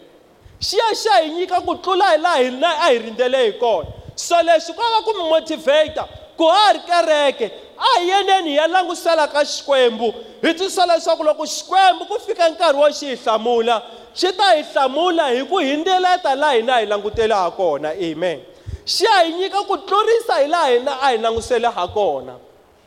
Xi 0.60 0.76
ya 0.76 0.94
xi 0.94 1.08
ya 1.08 1.22
hi 1.22 1.30
nyika 1.30 1.60
ku 1.60 1.74
tlula 1.74 2.10
hi 2.10 2.18
laha 2.18 2.42
hina 2.42 2.68
a 2.68 2.90
hi 2.90 2.98
rindzele 2.98 3.44
hi 3.46 3.52
kona. 3.52 3.88
So 4.16 4.34
leswi 4.42 4.74
ku 4.74 4.82
va 4.82 5.02
ku 5.06 5.12
mi 5.18 5.30
motivata 5.30 6.08
ku 6.36 6.44
ha 6.50 6.72
ri 6.72 6.80
kereke 6.80 7.50
a 7.78 8.00
hi 8.00 8.08
yeneni 8.10 8.50
hi 8.50 8.56
ya 8.56 8.66
langusela 8.66 9.28
ka 9.30 9.44
xikwembu. 9.44 10.14
Hi 10.42 10.54
twisisa 10.54 10.86
leswaku 10.86 11.24
loko 11.24 11.46
xikwembu 11.46 12.06
ku 12.08 12.18
fika 12.26 12.48
nkarhi 12.50 12.78
wo 12.78 12.90
xi 12.90 13.06
hi 13.06 13.16
hlamula 13.16 13.82
xi 14.14 14.32
ta 14.32 14.54
hi 14.56 14.62
hlamula 14.62 15.28
hi 15.30 15.44
ku 15.44 15.58
hindzeleta 15.58 16.34
laha 16.34 16.54
hina 16.54 16.78
hi 16.80 16.86
langutele 16.86 17.34
ha 17.34 17.50
kona. 17.50 17.90
Amen. 17.90 18.40
Xi 18.88 19.04
ya 19.04 19.20
hi 19.24 19.32
nyika 19.36 19.60
ku 19.68 19.76
tlurisa 19.76 20.40
hi 20.40 20.48
laha 20.48 20.68
hina 20.72 20.92
a 21.00 21.12
hi 21.12 21.18
langusele 21.20 21.68
ha 21.68 21.88
kona. 21.88 22.40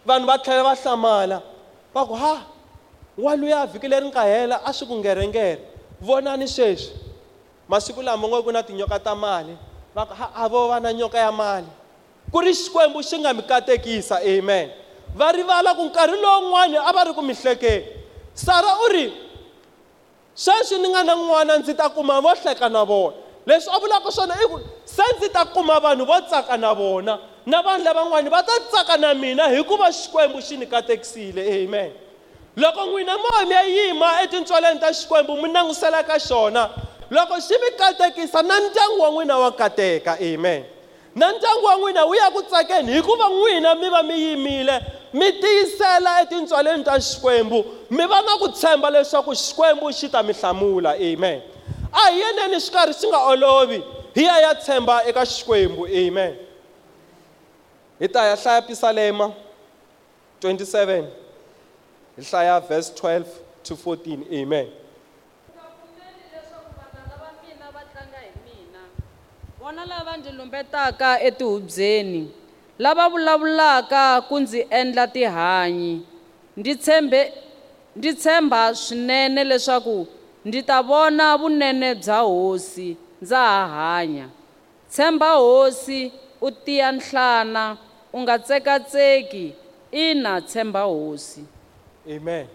Vanhu 0.06 0.26
va 0.26 0.38
tlhela 0.38 0.64
va 0.64 0.76
hlamala 0.76 1.42
va 1.94 2.06
ku 2.06 2.14
ha 2.18 2.42
wa 3.18 3.36
luya 3.36 3.66
vhiki 3.70 3.88
leri 3.88 4.08
nga 4.10 4.24
hela 4.26 4.58
a 4.66 4.74
swi 4.74 4.88
ku 4.88 4.96
ngerengere 4.98 5.62
vonani 6.02 6.48
sweswi 6.48 6.98
masiku 7.70 8.02
lama 8.02 8.28
ngo 8.28 8.44
ku 8.44 8.52
na 8.52 8.64
tinyoka 8.64 8.98
ta 9.00 9.14
mali 9.16 9.54
va 9.94 10.06
ku 10.10 10.14
a 10.18 10.48
vo 10.50 10.68
va 10.68 10.80
na 10.80 10.90
nyoka 10.94 11.18
ya 11.22 11.32
mali. 11.32 11.70
Ku 12.32 12.42
ri 12.42 12.54
xikwembu 12.54 13.04
xi 13.04 13.22
nga 13.22 13.34
mi 13.34 13.44
katekisa 13.46 14.26
amen. 14.26 14.74
Va 15.14 15.32
rivala 15.32 15.76
ku 15.78 15.86
nkarhi 15.86 16.18
lowun'wani 16.18 16.78
a 16.82 16.92
va 16.92 17.04
ri 17.06 17.14
ku 17.14 17.22
mihlekeni 17.22 17.86
sara 18.34 18.74
u 18.86 18.88
ri 18.90 19.14
sweswi 20.34 20.82
ni 20.82 20.90
nga 20.90 21.04
na 21.04 21.14
n'wana 21.14 21.62
ndzi 21.62 21.78
ta 21.78 21.90
kuma 21.94 22.18
vo 22.22 22.34
hleka 22.34 22.70
na 22.70 22.82
vona. 22.84 23.30
Leswi 23.46 23.74
a 23.74 23.80
vulaka 23.80 24.12
swona 24.12 24.36
i 24.36 24.48
ku 24.48 24.60
se 24.86 25.04
ndzi 25.16 25.30
ta 25.30 25.46
kuma 25.46 25.80
vanhu 25.80 26.06
vo 26.06 26.22
tsaka 26.22 26.58
na 26.58 26.74
vona 26.74 27.20
na 27.46 27.62
vanhu 27.62 27.84
lavan'wani 27.84 28.30
va 28.30 28.44
ta 28.44 28.54
tsaka 28.70 28.98
na 28.98 29.14
mina 29.14 29.48
hikuva 29.50 29.92
xikwembu 29.92 30.42
xi 30.42 30.58
ni 30.58 30.66
katekisile 30.66 31.64
amen. 31.64 31.92
Loko 32.56 32.86
n'wina 32.86 33.18
mo 33.18 33.46
mi 33.48 33.54
ya 33.54 33.64
yima 33.64 34.22
etintswaleni 34.24 34.80
ta 34.80 34.94
xikwembu 34.94 35.42
mi 35.42 35.50
langusela 35.54 36.04
ka 36.04 36.20
xona 36.20 36.70
loko 37.10 37.40
xi 37.42 37.54
mi 37.62 37.78
katekisa 37.78 38.42
na 38.44 38.60
ndyangu 38.60 39.02
wa 39.02 39.10
n'wina 39.12 39.38
wa 39.38 39.52
kateka 39.52 40.18
amen. 40.20 40.64
Na 41.16 41.32
ndyangu 41.32 41.66
wa 41.66 41.76
n'wina 41.76 42.06
wu 42.06 42.16
ya 42.16 42.32
ku 42.32 42.44
tsakeni 42.44 42.94
hikuva 42.94 43.30
n'wina 43.30 43.76
mi 43.76 43.90
va 43.90 44.04
mi 44.04 44.14
yimile 44.22 44.82
mi 45.14 45.32
tiyisela 45.32 46.22
etintswaleni 46.22 46.84
ta 46.84 47.00
xikwembu 47.00 47.66
mi 47.90 48.06
va 48.06 48.22
na 48.22 48.38
ku 48.38 48.50
tshemba 48.50 48.90
leswaku 48.90 49.36
xikwembu 49.36 49.92
xi 49.92 50.10
ta 50.10 50.24
mi 50.24 50.34
hlamula 50.34 50.94
amen. 50.94 51.42
A 51.94 52.12
hi 52.12 52.20
yeneni 52.20 52.62
swi 52.62 52.74
karhi 52.74 52.94
swi 52.94 53.10
nga 53.10 53.18
olovi 53.18 53.84
hi 54.16 54.24
ya 54.24 54.40
ya 54.40 54.56
tshemba 54.56 55.06
eka 55.06 55.26
xikwembu 55.26 55.88
amen. 55.88 56.36
Hi 58.00 58.08
ta 58.08 58.26
ya 58.26 58.36
hlaya 58.36 58.62
pisalema 58.62 59.34
27 60.42 61.06
hi 62.18 62.24
hlaya 62.32 62.60
verse 62.60 62.94
12 62.94 63.24
to 63.64 63.76
14 63.76 64.44
amen 64.44 64.68
vona 69.60 69.86
lava 69.86 70.18
ndzi 70.18 70.32
lumbetaka 70.32 71.22
etihubyeni 71.22 72.32
lava 72.80 73.10
vulavulaka 73.10 74.22
ku 74.22 74.40
ndzi 74.40 74.68
endla 74.70 75.08
tihanyi. 75.08 76.02
Ndzi 76.58 76.76
tshembe 76.76 77.34
ndzi 77.96 78.14
tshemba 78.14 78.76
swinene 78.76 79.44
leswaku 79.44 80.08
ndzi 80.46 80.64
ta 80.64 80.82
vona 80.82 81.38
vunene 81.38 81.96
bya 81.96 82.20
hosi 82.20 82.98
ndza 83.22 83.38
ha 83.38 83.68
hanya. 83.68 84.30
Tshemba 84.90 85.30
hosi 85.34 86.12
u 86.42 86.52
tiya 86.52 86.92
nhlana 86.92 87.78
u 88.14 88.20
nga 88.22 88.40
tsekatseki. 88.40 89.54
Ina 89.92 90.42
tshemba 90.42 90.82
hosi. 90.82 91.44
Amen. 92.08 92.48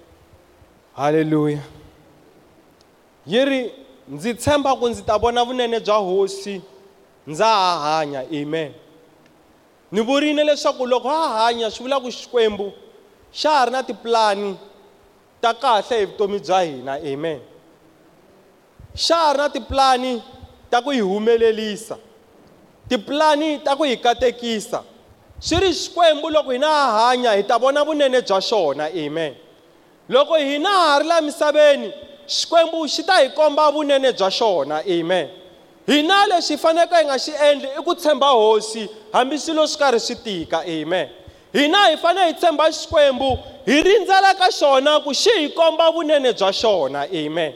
Halleluya 0.97 1.63
yi 3.27 3.45
ri 3.45 3.73
ndzi 4.09 4.35
tshemba 4.35 4.77
ku 4.77 4.89
ndzi 4.89 5.03
ta 5.03 5.19
vona 5.19 5.45
vunene 5.45 5.81
bya 5.81 5.95
hosi 5.95 6.63
ndza 7.27 7.47
ha 7.47 7.79
hanya. 7.79 8.21
Amen. 8.21 8.73
Ni 9.93 10.01
vurile 10.01 10.45
leswaku 10.45 10.87
loko 10.87 11.09
ha 11.09 11.29
hanya 11.45 11.71
swi 11.71 11.83
vula 11.83 12.01
ku 12.01 12.11
xikwembu 12.11 12.73
xa 13.33 13.51
ha 13.51 13.65
ri 13.65 13.71
na 13.71 13.83
tipulani 13.83 14.59
ta 15.41 15.55
kahle 15.55 15.99
hi 15.99 16.07
vutomi 16.07 16.39
bya 16.39 16.61
hina. 16.61 16.93
Amen. 16.95 17.41
Xa 18.97 19.17
ha 19.17 19.33
ri 19.33 19.39
na 19.39 19.49
tipulani 19.49 20.23
ta 20.71 20.81
ku 20.83 20.91
hi 20.91 21.01
humelelisa 21.01 21.97
tipulani 22.89 23.59
ta 23.65 23.77
ku 23.77 23.85
hi 23.85 23.97
katekisa 23.97 24.83
swi 25.41 25.61
ri 25.61 25.75
xikwembu 25.75 26.31
loko 26.31 26.51
hina 26.51 26.67
ha 26.67 27.09
hanya 27.09 27.33
hi 27.33 27.43
ta 27.43 27.59
vona 27.59 27.85
vunene 27.85 28.23
bya 28.23 28.41
xona 28.41 28.87
amen. 28.87 29.35
Loko 30.09 30.37
hina 30.37 30.69
ha 30.69 30.99
ri 30.99 31.07
la 31.07 31.21
misaveni 31.21 31.93
xikwembu 32.27 32.89
xi 32.89 33.03
ta 33.03 33.21
hi 33.21 33.29
komba 33.29 33.71
vunene 33.73 34.13
bya 34.13 34.31
xona 34.31 34.81
amen. 34.87 35.29
Hina 35.87 36.27
lexi 36.27 36.55
hi 36.55 36.59
faneleke 36.59 36.97
hi 36.97 37.05
nga 37.05 37.19
xi 37.19 37.33
endli 37.33 37.69
i 37.69 37.83
ku 37.85 37.95
tshemba 37.95 38.27
hosi 38.27 38.89
hambi 39.13 39.39
swilo 39.39 39.67
swi 39.67 39.79
karhi 39.79 40.01
swi 40.01 40.17
tika 40.25 40.63
amen. 40.65 41.09
Hina 41.53 41.79
hi 41.91 41.97
fanele 41.97 42.27
hi 42.27 42.35
tshemba 42.35 42.73
xikwembu 42.73 43.39
hi 43.67 43.83
rindzela 43.83 44.35
ka 44.35 44.51
xona 44.51 45.01
ku 45.05 45.15
xi 45.15 45.31
hi 45.31 45.49
komba 45.49 45.91
vunene 45.93 46.33
bya 46.33 46.53
xona 46.53 47.03
amen. 47.13 47.53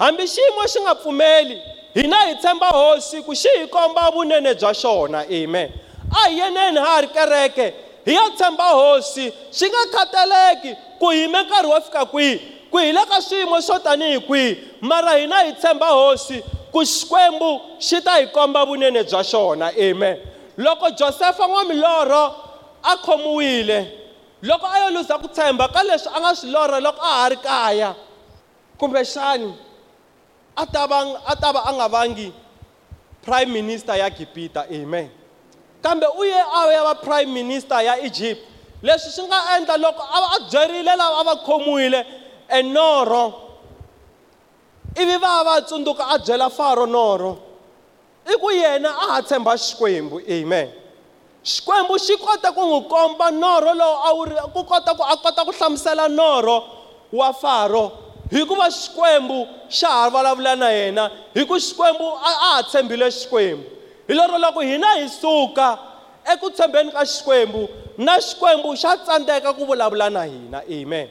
Hambi 0.00 0.24
xiyimo 0.26 0.62
xi 0.72 0.80
nga 0.80 0.94
pfumeli 0.94 1.62
hina 1.94 2.16
hi 2.26 2.34
tshemba 2.34 2.66
hosi 2.68 3.22
ku 3.22 3.34
xi 3.34 3.48
hi 3.58 3.66
komba 3.66 4.10
vunene 4.10 4.54
bya 4.54 4.72
xona 4.74 5.20
amen. 5.28 5.72
A 6.10 6.28
hi 6.28 6.38
yeneni 6.38 6.78
ha 6.78 6.86
ha 6.94 7.00
ri 7.00 7.08
kereke 7.08 7.74
hi 8.06 8.14
ya 8.14 8.30
tshemba 8.36 8.64
hosi 8.64 9.32
swi 9.50 9.68
nga 9.68 9.82
khataleki 9.94 10.76
ku 10.98 11.12
yime 11.12 11.42
nkarhi 11.42 11.68
wo 11.68 11.80
fika 11.80 12.04
kwihi 12.04 12.40
ku 12.70 12.78
hi 12.78 12.92
le 12.92 13.00
ka 13.10 13.20
swiyimo 13.20 13.60
swo 13.60 13.78
tanihi 13.78 14.18
kwihi. 14.20 14.58
Mara 14.80 15.16
hina 15.16 15.44
hi 15.44 15.52
tshemba 15.52 15.86
hosi 15.86 16.42
ku 16.72 16.84
xikwembu 16.84 17.60
xi 17.78 18.00
ta 18.00 18.16
hi 18.16 18.26
komba 18.26 18.64
vunene 18.64 19.04
bya 19.04 19.22
xona 19.22 19.68
amen. 19.76 20.16
Loko 20.56 20.90
josefa 20.90 21.46
n'wamilorho 21.46 22.34
a 22.82 22.96
khomiwile 22.96 23.78
loko 24.42 24.66
a 24.66 24.78
yo 24.78 24.90
luza 24.90 25.18
ku 25.18 25.28
tshemba 25.28 25.68
ka 25.68 25.82
leswi 25.82 26.12
a 26.14 26.20
nga 26.20 26.34
swi 26.34 26.50
lorha 26.50 26.80
loko 26.80 27.02
a 27.02 27.12
ha 27.20 27.28
ri 27.28 27.36
kaya 27.36 27.94
kumbexani 28.78 29.54
a 30.56 30.66
ta 30.66 30.86
va 30.86 31.60
a 31.64 31.72
nga 31.72 31.88
vangi 31.88 32.32
prime 33.22 33.52
minister 33.52 33.96
ya 33.96 34.10
gibita 34.10 34.66
amen. 34.70 35.10
Kambe 35.82 36.06
u 36.18 36.24
ye 36.24 36.40
a 36.40 36.72
ya 36.72 36.84
va 36.84 36.94
prime 36.94 37.32
minister 37.32 37.80
ya 37.82 37.96
egypt. 37.98 38.40
Leswi 38.82 39.12
swi 39.12 39.26
nga 39.28 39.56
endla 39.56 39.76
loko 39.76 40.02
a 40.02 40.20
va 40.20 40.28
a 40.36 40.38
byerile 40.50 40.96
lava 40.96 41.20
a 41.20 41.24
va 41.24 41.36
khomiwile 41.44 42.06
enorho 42.48 43.50
ivi 44.96 45.16
va 45.16 45.44
va 45.44 45.62
tsundzuka 45.62 46.04
a 46.08 46.18
byela 46.18 46.50
faro 46.50 46.86
norho 46.86 47.38
i 48.26 48.36
ku 48.36 48.50
yena 48.50 48.88
a 48.88 49.06
ha 49.12 49.22
tshemba 49.22 49.56
xikwembu 49.56 50.20
amen. 50.28 50.72
Xikwembu 51.44 51.98
xi 51.98 52.16
kota 52.16 52.52
ku 52.52 52.60
n'wi 52.60 52.88
komba 52.88 53.30
norho 53.30 53.74
lowu 53.74 53.96
a 54.04 54.10
wu 54.14 54.24
ku 54.52 54.64
kota 54.64 54.94
ku 54.94 55.02
a 55.02 55.16
kota 55.16 55.44
ku 55.44 55.52
hlamusela 55.52 56.08
norho 56.08 56.64
wa 57.12 57.32
faro. 57.32 58.09
Hikuva 58.30 58.70
xikwembu 58.70 59.48
xa 59.68 59.88
ha 59.88 60.10
vulavula 60.10 60.56
na 60.56 60.70
yena 60.70 61.10
hi 61.34 61.44
ku 61.44 61.54
xikwembu 61.54 62.06
a 62.22 62.32
ha 62.32 62.62
tshembile 62.62 63.10
xikwembu. 63.10 63.64
Hi 64.08 64.14
lero 64.14 64.38
loko 64.38 64.60
hina 64.60 64.94
hi 64.94 65.08
suka 65.08 65.78
eku 66.32 66.50
tshembeni 66.50 66.92
ka 66.92 67.04
xikwembu 67.04 67.68
na 67.98 68.20
xikwembu 68.20 68.76
xa 68.76 68.96
tsandzeka 68.96 69.52
ku 69.52 69.66
vulavula 69.66 70.10
na 70.10 70.22
hina. 70.22 70.62
Amen. 70.70 71.08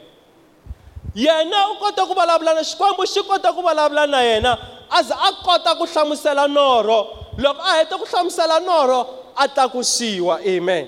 Yena 1.15 1.69
u 1.71 1.75
kota 1.79 2.05
ku 2.05 2.13
vulavula 2.13 2.53
na 2.53 2.63
xikwembu 2.63 3.05
xi 3.05 3.23
kota 3.23 3.53
ku 3.53 3.61
vulavula 3.61 4.07
na 4.07 4.21
yena 4.21 4.57
a 4.89 5.03
za 5.03 5.15
a 5.15 5.31
kota 5.43 5.75
ku 5.75 5.85
hlamusela 5.85 6.47
norho. 6.47 7.07
Loko 7.37 7.61
a 7.61 7.79
heta 7.79 7.97
ku 7.97 8.05
hlamusela 8.05 8.59
norho 8.59 9.07
a 9.35 9.47
tlakusiwa. 9.47 10.39
Amen. 10.47 10.87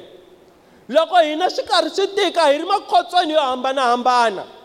Loko 0.89 1.15
hina 1.19 1.49
swi 1.49 1.63
karhi 1.63 1.89
swi 1.89 2.07
tika 2.07 2.47
hi 2.47 2.57
ri 2.57 2.65
makhotsweni 2.65 3.33
yo 3.33 3.39
hambanahambana 3.39 4.60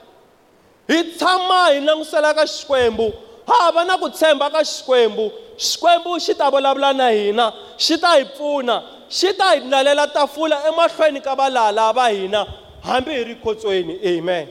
hi 0.89 1.05
tshama 1.05 1.67
hi 1.71 1.81
langutisela 1.81 2.35
ka 2.35 2.47
xikwembu. 2.47 3.13
Hava 3.47 3.85
na 3.85 3.99
ku 3.99 4.11
tshemba 4.11 4.51
ka 4.51 4.65
xikwembu. 4.65 5.31
Xikwembu 5.57 6.21
xi 6.21 6.35
ta 6.35 6.51
vulavula 6.51 6.93
na 6.93 7.09
hina 7.11 7.53
xi 7.79 7.99
ta 7.99 8.17
hi 8.17 8.25
pfuna 8.25 8.83
xi 9.09 9.33
ta 9.39 9.55
hi 9.55 9.61
lalela 9.61 10.07
tafula 10.07 10.63
emahlweni 10.69 11.21
ka 11.23 11.35
valala 11.35 11.93
va 11.93 12.09
hina 12.09 12.47
hambi 12.83 13.13
hi 13.13 13.25
ri 13.25 13.35
khotsweni. 13.35 13.99
Amen. 14.05 14.49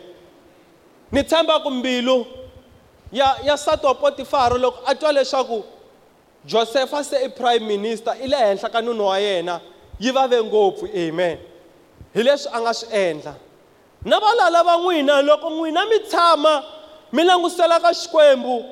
Ni 1.11 1.23
tshemba 1.23 1.59
ku 1.59 1.71
mbilu 1.71 2.25
ya 3.11 3.35
ya 3.43 3.53
nsati 3.53 3.85
wa 3.85 3.95
potifari 3.95 4.59
loko 4.59 4.79
a 4.85 4.95
twa 4.95 5.11
leswaku 5.11 5.63
josefa 6.45 7.03
se 7.03 7.25
i 7.25 7.29
prime 7.29 7.67
minister 7.67 8.15
i 8.23 8.27
le 8.27 8.37
henhla 8.37 8.69
ka 8.69 8.81
nuna 8.81 9.03
wa 9.03 9.19
yena 9.19 9.61
yi 9.99 10.11
vave 10.11 10.43
ngopfu. 10.43 10.85
Amen. 10.85 11.37
Hi 12.13 12.23
leswi 12.23 12.51
a 12.53 12.61
nga 12.61 12.73
swi 12.73 12.93
endla. 12.93 13.35
Na 14.05 14.19
valala 14.19 14.63
va 14.63 14.77
n'wina 14.77 15.21
loko 15.21 15.49
n'wina 15.49 15.85
mi 15.89 15.99
tshama 15.99 16.63
mi 17.11 17.23
langutisela 17.23 17.79
ka 17.79 17.93
xikwembu 17.93 18.63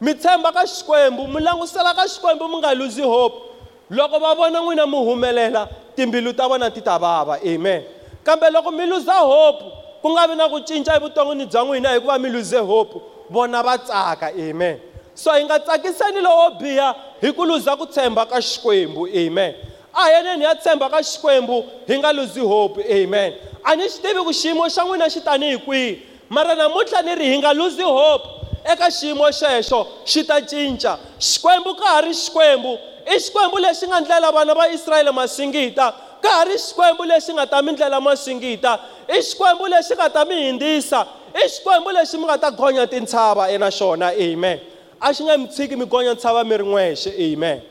mi 0.00 0.14
tshemba 0.14 0.52
ka 0.52 0.66
xikwembu 0.66 1.28
mi 1.28 1.40
langutisela 1.40 1.94
ka 1.94 2.08
xikwembu 2.08 2.48
mi 2.48 2.56
nga 2.56 2.74
luzi 2.74 3.02
hope. 3.02 3.50
Loko 3.90 4.18
va 4.18 4.34
vona 4.34 4.60
n'wina 4.60 4.86
mi 4.86 4.96
humelela 4.96 5.68
timbilu 5.96 6.32
ta 6.32 6.48
vona 6.48 6.70
ti 6.70 6.80
ta 6.80 6.98
vava 6.98 7.38
amen. 7.44 7.84
Kambe 8.24 8.50
loko 8.50 8.70
mi 8.70 8.86
luza 8.86 9.12
hope 9.12 9.64
ku 10.02 10.08
nga 10.10 10.26
vi 10.26 10.34
na 10.34 10.48
ku 10.48 10.60
cinca 10.60 10.96
evuton'wini 10.96 11.46
bya 11.46 11.64
n'wina 11.64 11.94
hikuva 11.94 12.18
mi 12.18 12.30
luze 12.30 12.58
hope 12.58 13.00
vona 13.30 13.62
va 13.62 13.78
tsaka. 13.78 14.32
Amen. 14.34 14.80
So 15.14 15.30
hi 15.32 15.44
nga 15.44 15.58
tsakiseni 15.58 16.20
lowo 16.20 16.50
biha 16.58 16.94
hi 17.20 17.32
ku 17.32 17.44
luza 17.44 17.76
ku 17.76 17.86
tshemba 17.86 18.26
ka 18.26 18.40
xikwembu. 18.40 19.06
Amen. 19.06 19.54
A 19.94 20.02
hi 20.02 20.12
yeneni 20.12 20.44
ya 20.44 20.54
tshemba 20.54 20.90
ka 20.90 21.02
xikwembu 21.02 21.64
hi 21.86 21.98
nga 21.98 22.12
luzi 22.12 22.40
hope 22.40 22.84
amen. 22.90 23.34
A 23.64 23.76
ni 23.76 23.88
xi 23.88 24.02
tivi 24.02 24.20
ku 24.24 24.32
xiyimo 24.32 24.68
xa 24.68 24.84
n'wina 24.84 25.10
xi 25.10 25.20
tanihi 25.20 25.58
kwihi? 25.58 26.02
Mara 26.28 26.54
namuntlha 26.54 27.02
ni 27.02 27.14
ri 27.14 27.26
hi 27.32 27.38
nga 27.38 27.52
luzi 27.52 27.82
hope. 27.82 28.28
Eka 28.64 28.90
xiyimo 28.90 29.30
xexo 29.32 29.86
xi 30.04 30.24
ta 30.24 30.40
cinca. 30.40 30.98
Xikwembu 31.18 31.74
ka 31.76 31.86
ha 31.86 32.00
ri 32.00 32.14
xikwembu. 32.14 32.78
I 33.06 33.18
xikwembu 33.18 33.58
lexi 33.58 33.86
nga 33.86 34.00
ndlela 34.00 34.32
vana 34.32 34.54
va 34.54 34.68
israyele 34.68 35.10
masingita. 35.10 35.94
Ka 36.22 36.28
ha 36.28 36.44
ri 36.44 36.58
xikwembu 36.58 37.04
lexi 37.04 37.32
nga 37.32 37.46
ta 37.46 37.62
mi 37.62 37.72
ndlela 37.72 38.00
masingita. 38.00 38.78
I 39.08 39.22
xikwembu 39.22 39.66
lexi 39.66 39.94
nga 39.94 40.10
ta 40.10 40.24
mi 40.24 40.34
hindzisa 40.34 41.06
i 41.34 41.48
xikwembu 41.48 41.90
lexi 41.90 42.18
mi 42.18 42.24
nga 42.24 42.38
ta 42.38 42.50
gonya 42.50 42.86
tintshava 42.86 43.50
ena 43.50 43.70
xona 43.70 44.12
amen. 44.12 44.60
A 45.00 45.12
xi 45.14 45.24
nga 45.24 45.38
mi 45.38 45.46
tshiki 45.46 45.76
mi 45.76 45.86
gonya 45.86 46.14
ntshava 46.14 46.44
mi 46.44 46.56
ri 46.56 46.64
n'wexe 46.64 47.10
amen. 47.14 47.62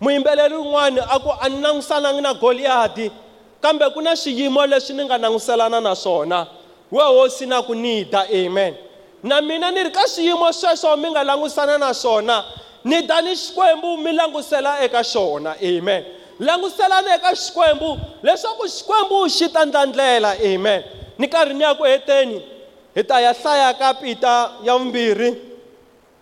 Muyimbeleri 0.00 0.54
wun'wani 0.54 1.00
a 1.00 1.18
ku 1.20 1.30
a 1.40 1.48
ni 1.48 1.60
langusanangi 1.60 2.20
na 2.20 2.34
goliyati 2.34 3.10
kambe 3.62 3.90
ku 3.90 4.00
na 4.00 4.16
swiyimo 4.16 4.66
leswi 4.66 4.96
ni 4.96 5.04
nga 5.04 5.18
languselana 5.18 5.80
na 5.80 5.94
swona? 5.94 6.46
We 6.90 7.02
hosi 7.02 7.46
na 7.46 7.62
ku 7.62 7.74
nida 7.74 8.26
amen. 8.32 8.74
Na 9.22 9.40
mina 9.40 9.70
ni 9.70 9.82
ri 9.84 9.90
ka 9.90 10.08
swiyimo 10.08 10.52
sweswo 10.52 10.96
mi 10.96 11.10
nga 11.10 11.24
langusana 11.24 11.78
na 11.78 11.94
swona 11.94 12.44
ni 12.84 13.06
ta 13.06 13.20
ni 13.20 13.36
xikwembu 13.36 13.96
mi 13.98 14.12
langusela 14.12 14.80
eka 14.84 15.04
xona 15.04 15.54
amen. 15.60 16.04
Languselani 16.40 17.10
eka 17.14 17.36
xikwembu 17.36 17.98
leswaku 18.22 18.68
xikwembu 18.68 19.28
xi 19.28 19.48
ta 19.52 19.64
ndlandlela 19.64 20.36
amen. 20.40 20.82
Ni 21.18 21.28
karhi 21.28 21.54
ni 21.54 21.62
ya 21.62 21.74
ku 21.74 21.84
heteni 21.84 22.42
hi 22.94 23.02
ta 23.04 23.20
ya 23.20 23.32
hlaya 23.32 23.74
ka 23.74 23.94
pita 23.94 24.50
ya 24.64 24.76
vumbirhi 24.78 25.36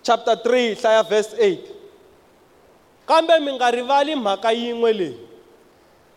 chapter 0.03 0.35
3 0.35 0.75
hlaya 0.75 1.03
verse 1.03 1.37
8 1.37 1.78
kambe 3.09 3.41
mi 3.41 3.53
nga 3.53 3.71
rivali 3.71 4.17
mhaka 4.17 4.53
yin'we 4.53 4.93
leyi 4.93 5.19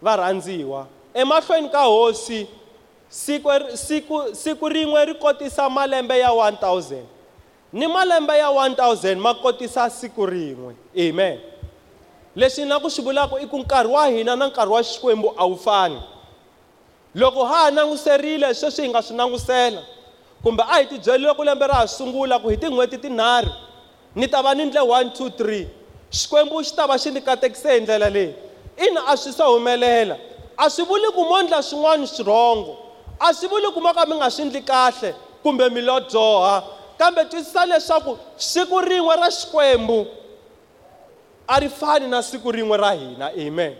varhandziwa 0.02 0.88
emahlweni 1.14 1.70
ka 1.70 1.84
hosi 1.88 2.48
siku 3.10 3.50
siku 3.74 4.36
siku 4.36 4.70
rin'we 4.70 5.06
ri 5.06 5.14
kotisa 5.16 5.70
malembe 5.70 6.20
ya 6.20 6.30
1000 6.30 7.04
ni 7.74 7.88
malembe 7.88 8.38
ya 8.38 8.48
1000 8.48 9.16
ma 9.16 9.34
kotisa 9.34 9.90
siku 9.90 10.26
rin'we. 10.26 10.76
Amen. 10.96 11.40
Leswi 12.36 12.66
na 12.66 12.80
ku 12.80 12.90
swi 12.90 13.04
vulaka 13.04 13.40
i 13.40 13.48
ku 13.48 13.60
nkarhi 13.60 13.92
wa 13.92 14.08
hina 14.08 14.36
na 14.36 14.48
nkarhi 14.48 14.72
wa 14.72 14.84
xikwembu 14.84 15.34
a 15.38 15.46
wu 15.46 15.58
fani. 15.58 16.02
Loko 17.16 17.46
ha 17.46 17.64
ha 17.64 17.72
languserile 17.72 18.54
sweswi 18.56 18.86
hi 18.86 18.90
nga 18.90 19.02
swi 19.02 19.18
langusela 19.18 19.84
kumbe 20.44 20.64
a 20.64 20.80
hi 20.80 20.86
tibyerile 20.86 21.34
ku 21.34 21.44
lembe 21.44 21.68
ra 21.68 21.74
ha 21.74 21.88
sungula 21.88 22.40
ku 22.40 22.50
hi 22.50 22.58
tin'hweti 22.58 22.98
tinharhu 22.98 23.52
ni 24.16 24.28
ta 24.28 24.42
va 24.42 24.56
ni 24.56 24.66
ndle 24.66 24.80
1 24.80 25.04
2 25.04 25.30
3 25.30 25.81
xikwembu 26.12 26.64
xi 26.64 26.76
ta 26.76 26.88
va 26.88 26.98
xi 26.98 27.12
ni 27.12 27.22
katekise 27.22 27.74
hi 27.74 27.82
ndlela 27.82 28.10
leyi. 28.10 28.36
Ina 28.88 29.02
a 29.08 29.18
swi 29.18 29.32
se 29.32 29.44
humelela. 29.44 30.18
A 30.58 30.70
swi 30.70 30.86
vuli 30.86 31.12
ku 31.16 31.24
mo 31.24 31.42
ndla 31.42 31.62
swin'wana 31.62 32.08
swirhongo 32.08 32.92
a 33.22 33.34
swi 33.34 33.48
vuli 33.48 33.72
ku 33.74 33.82
mo 33.82 33.94
ka 33.94 34.06
mi 34.06 34.16
nga 34.16 34.30
swi 34.30 34.46
ndli 34.46 34.62
kahle 34.62 35.16
kumbe 35.44 35.70
mi 35.70 35.82
lo 35.82 36.00
dzoha 36.00 36.64
kambe 36.98 37.26
twisisa 37.26 37.66
leswaku 37.66 38.18
siku 38.38 38.82
rin'we 38.82 39.16
ra 39.16 39.30
xikwembu 39.32 40.08
a 41.48 41.60
ri 41.60 41.70
fani 41.70 42.08
na 42.08 42.24
siku 42.24 42.52
rin'we 42.52 42.78
ra 42.78 42.92
hina 42.92 43.32
amen. 43.34 43.76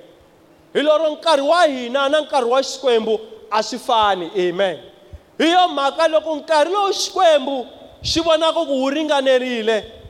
Hi 0.74 0.82
lero 0.82 1.10
nkarhi 1.10 1.42
wa 1.42 1.66
hina 1.66 2.10
na 2.10 2.22
nkarhi 2.22 2.50
wa 2.50 2.64
xikwembu 2.64 3.20
a 3.52 3.64
swi 3.64 3.80
fani 3.80 4.32
amen. 4.36 4.80
Hi 5.38 5.52
yo 5.52 5.68
mhaka 5.68 6.08
loko 6.08 6.36
nkarhi 6.36 6.74
lowu 6.74 6.94
xikwembu 6.94 7.66
xi 8.04 8.20
vonaka 8.22 8.66
ku 8.66 8.82
wu 8.82 8.90
ringanerile 8.90 10.01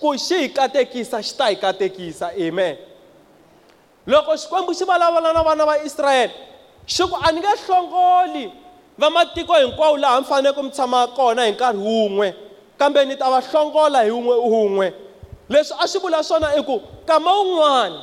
ku 0.00 0.16
xi 0.18 0.38
hi 0.38 0.48
katekisa 0.48 1.22
xi 1.22 1.36
ta 1.36 1.46
hi 1.48 1.56
katekisa 1.56 2.32
amen. 2.36 2.76
Loko 4.06 4.36
xikwembu 4.36 4.74
xi 4.74 4.84
vulavula 4.84 5.32
na 5.32 5.42
vana 5.42 5.66
va 5.66 5.78
israyele 5.84 6.32
xi 6.86 7.02
ku 7.02 7.16
a 7.16 7.32
ni 7.32 7.40
nge 7.40 7.52
hlongoli 7.66 8.52
va 8.98 9.10
matiko 9.10 9.52
hinkwawo 9.54 9.96
laha 9.96 10.20
mi 10.20 10.26
faneleke 10.26 10.62
mi 10.62 10.70
tshama 10.70 11.06
kona 11.06 11.44
hi 11.44 11.52
nkarhi 11.52 11.78
wun'we 11.78 12.34
kambe 12.78 13.04
ni 13.04 13.16
ta 13.16 13.30
va 13.30 13.40
hlongola 13.40 14.02
hi 14.04 14.10
wun'we 14.10 14.36
wun'we. 14.36 14.92
Leswi 15.48 15.76
a 15.80 15.88
swi 15.88 16.00
vula 16.00 16.22
swona 16.22 16.56
i 16.56 16.62
ku 16.62 16.80
kama 17.06 17.32
wun'wani 17.32 18.00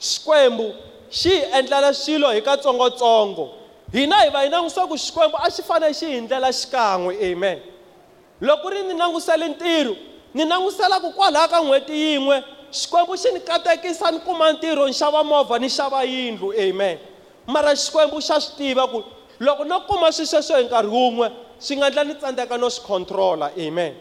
xikwembu 0.00 0.74
xi 1.10 1.30
hi 1.30 1.42
endlela 1.58 1.94
swilo 1.94 2.30
hi 2.30 2.40
katsongotsongo. 2.42 3.54
Hina 3.92 4.16
hi 4.16 4.30
va 4.30 4.40
hi 4.44 4.48
langusisa 4.48 4.86
ku 4.86 4.98
xikwembu 4.98 5.36
a 5.36 5.50
xi 5.50 5.62
fanele 5.62 5.94
xi 5.94 6.06
hi 6.06 6.20
ndlela 6.20 6.52
xikan'we 6.52 7.32
amen. 7.32 7.58
Loko 8.40 8.70
ri 8.70 8.82
ni 8.82 8.94
langusele 8.94 9.48
ntirho 9.48 9.96
ni 10.38 10.44
langusela 10.44 11.00
ku 11.02 11.10
kwalaha 11.10 11.48
ka 11.50 11.58
n'hweti 11.58 11.92
yin'we. 11.92 12.44
Xikwembu 12.70 13.16
xi 13.18 13.32
ni 13.32 13.40
katekisa 13.40 14.10
ni 14.10 14.18
kuma 14.20 14.52
ntirho 14.52 14.86
ni 14.86 14.92
xava 14.92 15.24
movha 15.24 15.58
ni 15.58 15.68
xava 15.68 16.04
yindlu. 16.04 16.54
Amen. 16.54 16.98
Mara 17.46 17.74
xikwembu 17.74 18.22
xa 18.22 18.38
swi 18.40 18.54
tiva 18.56 18.86
ku 18.86 19.02
loko 19.40 19.64
no 19.64 19.80
kuma 19.80 20.12
swilo 20.12 20.26
sweswo 20.30 20.56
hi 20.56 20.64
nkarhi 20.64 20.88
wun'we 20.88 21.30
swi 21.58 21.76
nga 21.76 21.86
endla 21.86 22.04
ni 22.04 22.14
tsandzeka 22.14 22.56
no 22.58 22.70
swi 22.70 22.86
controla. 22.86 23.50
Amen. 23.58 23.94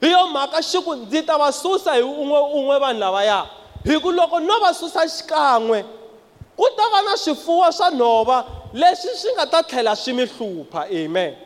Hi 0.00 0.10
yo 0.10 0.28
mhaka 0.32 0.62
xi 0.62 0.80
ku 0.80 0.94
ndzi 0.94 1.26
ta 1.26 1.36
va 1.36 1.52
susa 1.52 1.92
hi 1.92 2.00
un'we 2.02 2.40
un'we 2.56 2.80
vanhu 2.80 3.00
lavaya. 3.00 3.44
Hi 3.84 4.00
ku 4.00 4.12
loko 4.12 4.40
no 4.40 4.60
va 4.60 4.72
susa 4.72 5.04
xikan'we 5.04 5.84
ku 6.56 6.66
ta 6.76 6.88
va 6.88 7.02
na 7.02 7.16
swifuwo 7.16 7.68
swa 7.72 7.90
nhova 7.90 8.44
leswi 8.72 9.12
swi 9.12 9.32
nga 9.36 9.46
ta 9.46 9.62
tlhela 9.62 9.92
swi 9.96 10.12
mi 10.12 10.24
hlupha. 10.24 10.88
Amen. 10.88 11.36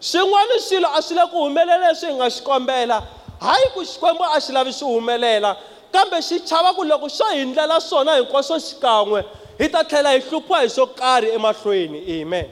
Swin'wana 0.00 0.56
swilo 0.56 0.88
a 0.88 1.02
swi 1.02 1.16
le 1.20 1.26
ku 1.28 1.36
humelela 1.36 1.92
leswi 1.92 2.08
hi 2.08 2.14
nga 2.14 2.30
xi 2.30 2.40
kombela. 2.42 3.17
Hayi 3.40 3.66
ku 3.74 3.80
xikwembu 3.84 4.24
a 4.24 4.40
xi 4.40 4.52
lavi 4.52 4.72
swi 4.72 4.88
humelela 4.88 5.56
kambe 5.92 6.22
xi 6.22 6.40
chava 6.40 6.74
ku 6.74 6.84
loko 6.84 7.08
xo 7.08 7.24
hi 7.32 7.44
ndlela 7.44 7.80
swona 7.80 8.16
hinkwaswo 8.16 8.58
xikan'we 8.58 9.24
hi 9.58 9.68
ta 9.68 9.84
tlhela 9.84 10.10
hi 10.12 10.20
hluphiwa 10.20 10.60
hi 10.62 10.68
swo 10.70 10.86
karhi 10.86 11.30
emahlweni 11.30 12.22
amen. 12.22 12.46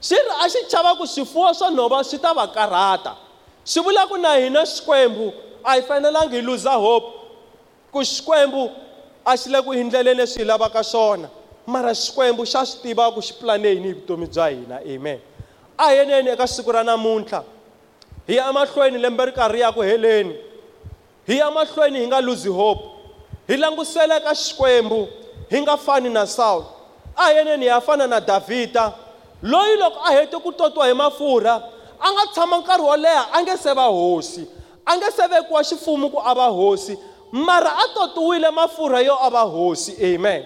Xi 0.00 0.14
ri 0.14 0.32
a 0.44 0.48
xi 0.48 0.58
chava 0.68 0.94
ku 0.94 1.06
swifuwo 1.06 1.54
swa 1.54 1.70
nhova 1.70 2.04
swi 2.04 2.18
ta 2.18 2.34
va 2.34 2.46
karhata 2.46 3.16
swi 3.64 3.82
vula 3.82 4.06
ku 4.06 4.16
na 4.16 4.34
hina 4.34 4.66
xikwembu 4.66 5.32
a 5.64 5.74
hi 5.74 5.82
fanelangi 5.82 6.36
hi 6.36 6.42
luza 6.42 6.72
hope 6.72 7.06
ku 7.92 8.04
xikwembu 8.04 8.70
a 9.24 9.36
xi 9.36 9.50
le 9.50 9.62
ku 9.62 9.70
hindleleni 9.72 10.20
leswi 10.20 10.42
hi 10.42 10.44
lavaka 10.44 10.84
swona 10.84 11.28
mara 11.66 11.94
xikwembu 11.94 12.46
xa 12.46 12.66
swi 12.66 12.82
tiva 12.82 13.12
ku 13.12 13.22
xi 13.22 13.32
pulane 13.32 13.68
yini 13.68 13.88
hi 13.88 13.94
vutomi 13.94 14.26
bya 14.26 14.48
hina 14.48 14.80
amen. 14.84 15.20
A 15.78 15.92
yeneni 15.92 16.30
eka 16.30 16.46
siku 16.46 16.72
ra 16.72 16.84
namuntlha 16.84 17.42
hi 18.26 18.36
ya 18.36 18.48
emahlweni 18.48 18.98
lembe 18.98 19.24
ri 19.24 19.32
karhi 19.32 19.60
ya 19.60 19.72
ku 19.72 19.80
heleni 19.82 20.34
hi 21.26 21.38
ya 21.38 21.50
mahlweni 21.50 21.98
hi 22.00 22.06
nga 22.06 22.20
luzi 22.20 22.48
hope. 22.48 22.84
Hi 23.48 23.56
langusela 23.56 24.16
eka 24.16 24.34
xikwembu 24.34 25.08
hi 25.50 25.60
nga 25.62 25.76
fani 25.76 26.08
na 26.08 26.26
saul 26.26 26.64
a 27.16 27.24
hi 27.26 27.36
yeneni 27.36 27.64
hi 27.64 27.68
ya 27.68 27.80
fana 27.80 28.06
na 28.06 28.20
davhida 28.20 28.92
loyi 29.42 29.76
loko 29.76 30.00
a 30.04 30.12
hete 30.12 30.36
ku 30.36 30.52
totiwa 30.52 30.86
hi 30.86 30.94
mafurha 30.94 31.62
a 32.00 32.12
nga 32.12 32.26
tshama 32.32 32.58
nkarhi 32.58 32.82
wo 32.82 32.96
leha 32.96 33.28
a 33.32 33.42
nge 33.42 33.56
se 33.56 33.74
va 33.74 33.86
hosi. 33.86 34.46
A 34.86 34.96
nge 34.96 35.10
se 35.16 35.26
vekiwa 35.28 35.64
xifumo 35.64 36.10
ku 36.10 36.18
a 36.24 36.34
va 36.34 36.48
hosi. 36.48 36.98
Mara 37.32 37.70
a 37.70 37.88
totiwile 37.94 38.50
mafurha 38.50 39.00
yo 39.04 39.16
a 39.20 39.30
va 39.30 39.40
hosi 39.44 39.96
amen. 40.14 40.44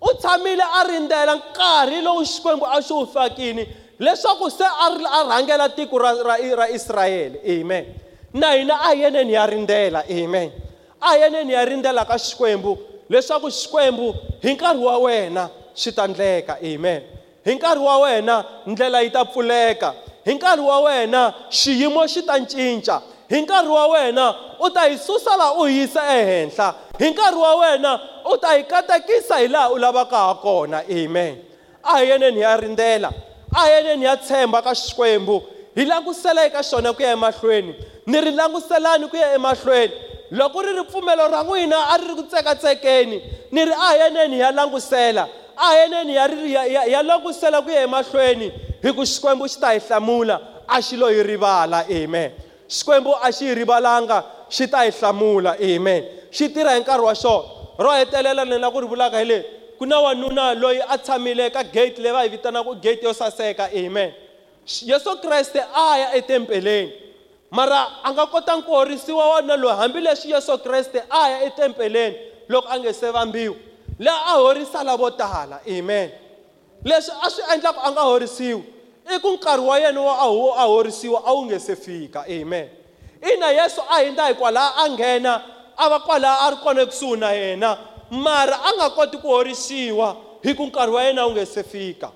U 0.00 0.14
tshamile 0.14 0.62
a 0.62 0.84
rindzela 0.84 1.34
nkarhi 1.36 2.00
lowu 2.02 2.24
xikwembu 2.24 2.66
a 2.66 2.82
xi 2.82 2.92
wu 2.92 3.06
fakini 3.06 3.66
leswaku 3.98 4.50
se 4.50 4.64
a 4.64 5.24
rhangela 5.24 5.68
tiko 5.68 5.98
ra, 5.98 6.12
ra, 6.14 6.36
ra 6.56 6.68
israyele 6.68 7.40
amen. 7.44 7.94
Na 8.32 8.52
hina 8.52 8.74
a 8.74 8.94
hi 8.94 9.02
yeneni 9.02 9.32
ya 9.32 9.46
rindzela 9.46 10.04
amen. 10.10 10.52
A 11.00 11.14
hi 11.14 11.20
yeneni 11.20 11.52
ya 11.52 11.64
rindzela 11.64 12.04
ka 12.06 12.14
xikwembu. 12.18 12.78
Leswaku 13.10 13.50
xikwembu 13.50 14.14
hi 14.42 14.54
nkarhi 14.54 14.84
wa 14.84 14.98
wena 14.98 15.48
swi 15.74 15.92
ta 15.92 16.06
ndleka. 16.06 16.58
Amen. 16.62 17.02
Hi 17.44 17.54
nkarhi 17.54 17.80
wa 17.84 17.98
wena 17.98 18.44
ndlela 18.66 19.00
yi 19.00 19.10
ta 19.10 19.24
pfuleka. 19.24 19.94
Hi 20.24 20.34
nkarhi 20.34 20.62
wa 20.62 20.80
wena 20.80 21.34
xiyimo 21.50 22.06
xi 22.06 22.22
ta 22.22 22.38
cinca. 22.46 23.02
Hi 23.30 23.42
nkarhi 23.42 23.68
wa 23.68 23.86
wena 23.86 24.34
u 24.60 24.70
ta 24.70 24.86
yi 24.86 24.98
susa 24.98 25.36
laha 25.36 25.52
u 25.52 25.68
yisa 25.68 26.02
ehenhla. 26.18 26.74
Hi 26.98 27.10
nkarhi 27.10 27.38
wa 27.38 27.54
wena 27.56 28.00
u 28.24 28.36
ta 28.36 28.56
yi 28.56 28.64
katekisa 28.64 29.36
hi 29.36 29.48
laha 29.48 29.70
u 29.70 29.78
lavaka 29.78 30.16
ha 30.16 30.34
kona. 30.34 30.82
Amen. 30.90 31.38
A 31.82 31.98
hi 31.98 32.10
yeneni 32.10 32.40
ya 32.40 32.56
rindzela 32.56 33.12
a 33.54 33.60
hi 33.60 33.70
yeneni 33.70 34.04
ya 34.04 34.16
tshemba 34.16 34.62
ka 34.62 34.74
xikwembu 34.74 35.42
hi 35.74 35.84
langusela 35.84 36.46
eka 36.46 36.62
xona 36.62 36.92
ku 36.92 37.02
ya 37.02 37.12
emahlweni? 37.12 37.74
Ni 38.06 38.20
ri 38.20 38.30
languselani 38.30 39.08
ku 39.08 39.16
ya 39.16 39.34
emahlweni? 39.34 39.92
Loko 40.30 40.62
ri 40.62 40.72
ri 40.72 40.84
pfumelo 40.84 41.28
ra 41.30 41.42
n'wina 41.44 41.76
a 41.92 41.98
ri 41.98 42.08
ri 42.08 42.14
ku 42.14 42.22
tsekatsekeni 42.22 43.22
ni 43.52 43.64
ri 43.64 43.72
a 43.72 43.88
hi 43.92 43.98
yeneni 43.98 44.38
ya 44.38 44.50
langusela 44.52 45.28
a 45.56 45.66
hi 45.70 45.76
yeneni 45.78 46.14
ya, 46.14 46.26
ya, 46.26 46.64
ya, 46.66 46.84
ya 46.84 47.02
langusela 47.02 47.62
ku 47.62 47.70
ya 47.70 47.82
emahlweni? 47.82 48.52
Hi 48.82 48.92
ku 48.92 49.02
xikwembu 49.06 49.48
xi 49.48 49.60
ta 49.60 49.72
hi 49.72 49.78
hlamula 49.80 50.40
a 50.68 50.82
xi 50.82 50.96
lo 50.96 51.08
yi 51.10 51.22
rivala 51.22 51.84
amen. 51.90 52.32
Xikwembu 52.68 53.14
a 53.22 53.32
xi 53.32 53.46
hi 53.46 53.54
rivalanga 53.54 54.24
xi 54.50 54.68
ta 54.68 54.84
hi 54.84 54.90
hlamula 54.90 55.56
amen. 55.60 56.04
Xi 56.30 56.48
tirha 56.48 56.74
hi 56.74 56.80
nkarhi 56.80 57.04
wa 57.04 57.14
xona. 57.14 57.48
Ro 57.78 57.90
hetelela 57.90 58.44
ni 58.44 58.58
la 58.58 58.70
ku 58.70 58.80
ri 58.80 58.86
vulaka 58.86 59.18
hi 59.18 59.24
leyi 59.24 59.44
ku 59.78 59.86
na 59.86 60.00
wanuna 60.00 60.54
loyi 60.54 60.80
a 60.88 60.98
tshamile 60.98 61.50
ka 61.52 61.62
gate 61.62 61.98
leyi 61.98 62.12
va 62.12 62.22
yi 62.24 62.28
vitanaka 62.28 62.74
gate 62.82 63.02
yo 63.02 63.12
saseka 63.12 63.70
amen. 63.72 64.12
Yesu 64.82 65.16
kreste 65.22 65.60
a 65.74 65.98
ya 65.98 66.14
etempeleni 66.14 66.92
mara 67.50 67.86
a 68.04 68.12
nga 68.12 68.26
kotanga 68.26 68.62
ku 68.66 68.72
horisiwa 68.72 69.28
wanuna 69.28 69.56
loyi 69.56 69.76
hambileswi 69.76 70.30
yesu 70.30 70.58
kreste 70.58 71.02
a 71.10 71.30
ya 71.30 71.42
etempeleni 71.42 72.16
loko 72.48 72.68
a 72.68 72.78
nge 72.78 72.92
se 72.92 73.10
vambiwa. 73.10 73.56
Laha 73.98 74.34
a 74.34 74.38
horisa 74.38 74.84
lavo 74.84 75.10
tala 75.10 75.60
amen. 75.66 76.10
Leswi 76.84 77.14
a 77.22 77.30
swi 77.30 77.42
endlaka 77.54 77.80
a 77.82 77.90
nga 77.92 78.00
horisiwi 78.00 78.62
i 79.14 79.18
ku 79.18 79.28
nkarhi 79.30 79.64
wa 79.64 79.78
yena 79.78 80.00
wo 80.00 80.54
a 80.54 80.66
horisiwa 80.66 81.22
a 81.26 81.32
wu 81.32 81.46
nge 81.46 81.58
se 81.58 81.76
fika 81.76 82.24
amen. 82.28 82.68
Ina 83.34 83.50
yesu 83.50 83.80
a 83.90 84.02
hindza 84.02 84.26
hi 84.26 84.34
kwalaha 84.34 84.84
a 84.84 84.88
nghena 84.90 85.42
a 85.76 85.88
va 85.88 85.98
kwalaha 86.00 86.46
a 86.46 86.50
ri 86.50 86.56
kona 86.56 86.82
ekusuhi 86.82 87.16
na 87.20 87.32
yena 87.32 87.78
mara 88.10 88.60
a 88.64 88.72
nga 88.76 88.90
koti 88.90 89.16
ku 89.16 89.28
horisiwa 89.28 90.16
hi 90.42 90.54
ku 90.54 90.66
nkarhi 90.66 90.92
wa 90.92 91.02
yena 91.04 91.26
wu 91.26 91.32
nge 91.32 91.46
se 91.46 91.62
fika. 91.62 92.10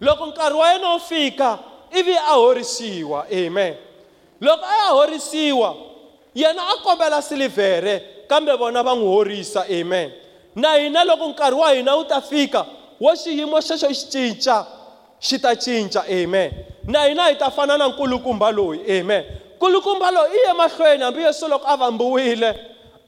Loko 0.00 0.26
nkarhi 0.26 0.58
wa 0.58 0.72
yena 0.72 0.92
wu 0.92 1.00
fika 1.00 1.58
ivi 1.98 2.16
a 2.16 2.34
horisiwa 2.34 3.26
amen. 3.30 3.74
Loko 4.40 4.64
a 4.64 4.76
ya 4.76 4.90
horisiwa 4.92 5.74
yena 6.34 6.62
a 6.68 6.76
kombela 6.82 7.22
silivhere 7.22 8.02
kambe 8.28 8.52
vona 8.56 8.82
va 8.82 8.94
n'wi 8.94 9.06
horisa 9.06 9.66
amen. 9.80 10.12
Na 10.56 10.74
hina 10.74 11.04
loko 11.04 11.28
nkarhi 11.28 11.58
wa 11.60 11.72
hina 11.72 11.96
wu 11.96 12.04
ta 12.04 12.20
fika 12.20 12.66
wo 13.00 13.12
xiyimo 13.16 13.60
xexo 13.60 13.88
xi 13.88 14.10
cinca 14.10 14.66
xi 15.20 15.38
ta 15.38 15.54
cinca 15.56 16.04
amen. 16.08 16.52
Na 16.86 17.04
hina 17.04 17.28
hi 17.28 17.36
ta 17.36 17.50
fana 17.50 17.78
na 17.78 17.88
nkulukumba 17.88 18.50
loyi 18.50 19.00
amen. 19.00 19.24
Nkulukumba 19.56 20.10
loyi 20.10 20.32
i 20.32 20.48
ye 20.48 20.52
mahlweni 20.52 21.02
hambi 21.02 21.22
yesu 21.22 21.48
loko 21.48 21.66
a 21.68 21.76
vambiwile 21.76 22.54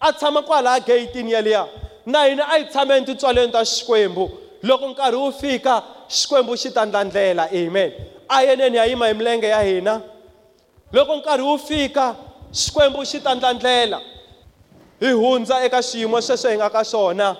a 0.01 0.12
tshama 0.12 0.43
kwalaha 0.43 0.80
geyitini 0.80 1.32
yaliya 1.32 1.66
na 2.07 2.24
hina 2.24 2.44
a 2.48 2.59
hi 2.59 2.64
tshameni 2.64 3.07
titswaleni 3.07 3.52
ta 3.52 3.64
xikwembu? 3.64 4.30
Loko 4.62 4.88
nkarhi 4.88 5.16
wu 5.16 5.32
fika 5.32 5.82
xikwembu 6.09 6.57
xi 6.57 6.70
ta 6.70 6.84
ndlandlela 6.86 7.48
amen. 7.50 7.92
A 8.28 8.42
yeneni 8.42 8.76
ya 8.76 8.84
yima 8.84 9.09
hi 9.09 9.14
milenge 9.14 9.48
ya 9.48 9.62
hina? 9.62 10.00
Loko 10.92 11.16
nkarhi 11.16 11.42
wu 11.42 11.59
fika 11.59 12.14
xikwembu 12.52 13.04
xi 13.04 13.20
ta 13.20 13.34
ndlandlela. 13.34 14.00
Hi 15.00 15.12
hundza 15.12 15.64
eka 15.64 15.82
xiyimo 15.82 16.20
xexo 16.20 16.48
hi 16.48 16.57
nga 16.57 16.70
ka 16.70 16.84
xona. 16.84 17.36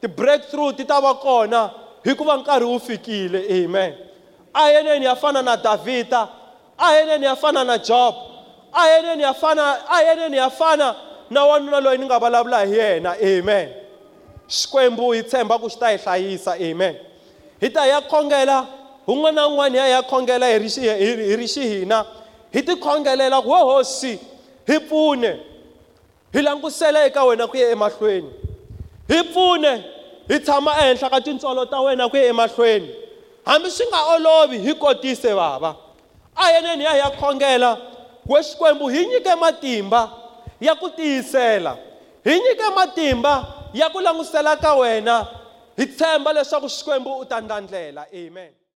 Ti-breakthrough 0.00 0.76
ti 0.76 0.84
ta 0.84 1.00
va 1.00 1.14
kona 1.14 1.70
hikuva 2.04 2.36
nkarhi 2.36 2.64
wu 2.64 2.80
fikile 2.80 3.64
amen. 3.64 3.94
A 4.54 4.70
yeneni 4.70 5.04
ya 5.04 5.16
fana 5.16 5.42
na 5.42 5.56
davhida 5.56 6.28
a 6.78 6.92
yeneni 6.96 7.24
ya 7.24 7.36
fana 7.36 7.64
na 7.64 7.78
job 7.78 8.14
a 8.72 8.88
yeneni 8.88 9.22
ya 9.22 9.34
fana 9.34 9.88
a 9.88 10.02
yeneni 10.02 10.36
ya 10.36 10.50
fana 10.50 10.94
na 11.30 11.44
wanuna 11.44 11.80
loyi 11.80 11.98
ni 11.98 12.06
nga 12.06 12.18
vulavula 12.18 12.64
hi 12.64 12.72
yena 12.72 13.12
amen. 13.12 13.79
Xikwembu 14.50 15.12
hi 15.14 15.22
tshemba 15.22 15.58
ku 15.58 15.68
xi 15.70 15.78
ta 15.78 15.86
hi 15.88 15.96
hlayisa 15.98 16.52
amen. 16.60 16.96
Hi 17.60 17.68
ta 17.70 17.84
ya 17.86 18.00
khongela 18.00 18.66
un'wana 19.06 19.32
na 19.32 19.46
un'wana 19.48 19.70
hi 19.70 19.76
ya 19.78 19.86
ya 19.96 20.02
khongela 20.02 20.46
hi 20.46 20.58
ri 20.58 20.68
xi- 20.68 20.80
hi 20.98 21.14
ri- 21.16 21.26
hi 21.30 21.36
ri 21.36 21.46
xihina. 21.48 22.04
Hi 22.52 22.62
tikhongelela 22.62 23.42
ku 23.42 23.48
wo 23.50 23.64
hosi 23.78 24.18
hi 24.66 24.78
pfune. 24.78 25.38
Hi 26.32 26.42
langusela 26.42 27.06
eka 27.06 27.24
wena 27.24 27.46
ku 27.46 27.56
ya 27.56 27.70
emahlweni. 27.70 28.30
Hi 29.08 29.22
pfune 29.22 29.84
hi 30.28 30.38
tshama 30.40 30.74
ehenhla 30.82 31.10
ka 31.10 31.20
tintswalo 31.20 31.64
ta 31.70 31.80
wena 31.80 32.08
ku 32.10 32.16
ya 32.16 32.26
emahlweni. 32.30 32.90
Hambi 33.46 33.70
swi 33.70 33.86
nga 33.86 34.04
olovi 34.14 34.58
hi 34.58 34.74
kotise 34.74 35.34
bava 35.34 35.76
a 36.36 36.52
yeneni 36.52 36.84
ya 36.84 36.90
hi 36.90 36.98
ya 36.98 37.10
khongela 37.10 37.78
we 38.26 38.40
xikwembu 38.42 38.88
hi 38.88 39.06
nyike 39.06 39.34
matimba 39.34 40.10
ya 40.60 40.74
ku 40.74 40.88
tiyisela. 40.90 41.76
Hi 42.24 42.34
nyike 42.40 42.68
matimba 42.74 43.46
ya 43.72 43.88
ku 43.90 44.00
langusela 44.00 44.56
ka 44.56 44.74
wena 44.74 45.26
hi 45.76 45.86
tshemba 45.86 46.32
leswaku 46.32 46.68
xikwembu 46.68 47.20
u 47.20 47.24
ta 47.24 47.40
ndlandlela. 47.40 48.06
Amen. 48.12 48.59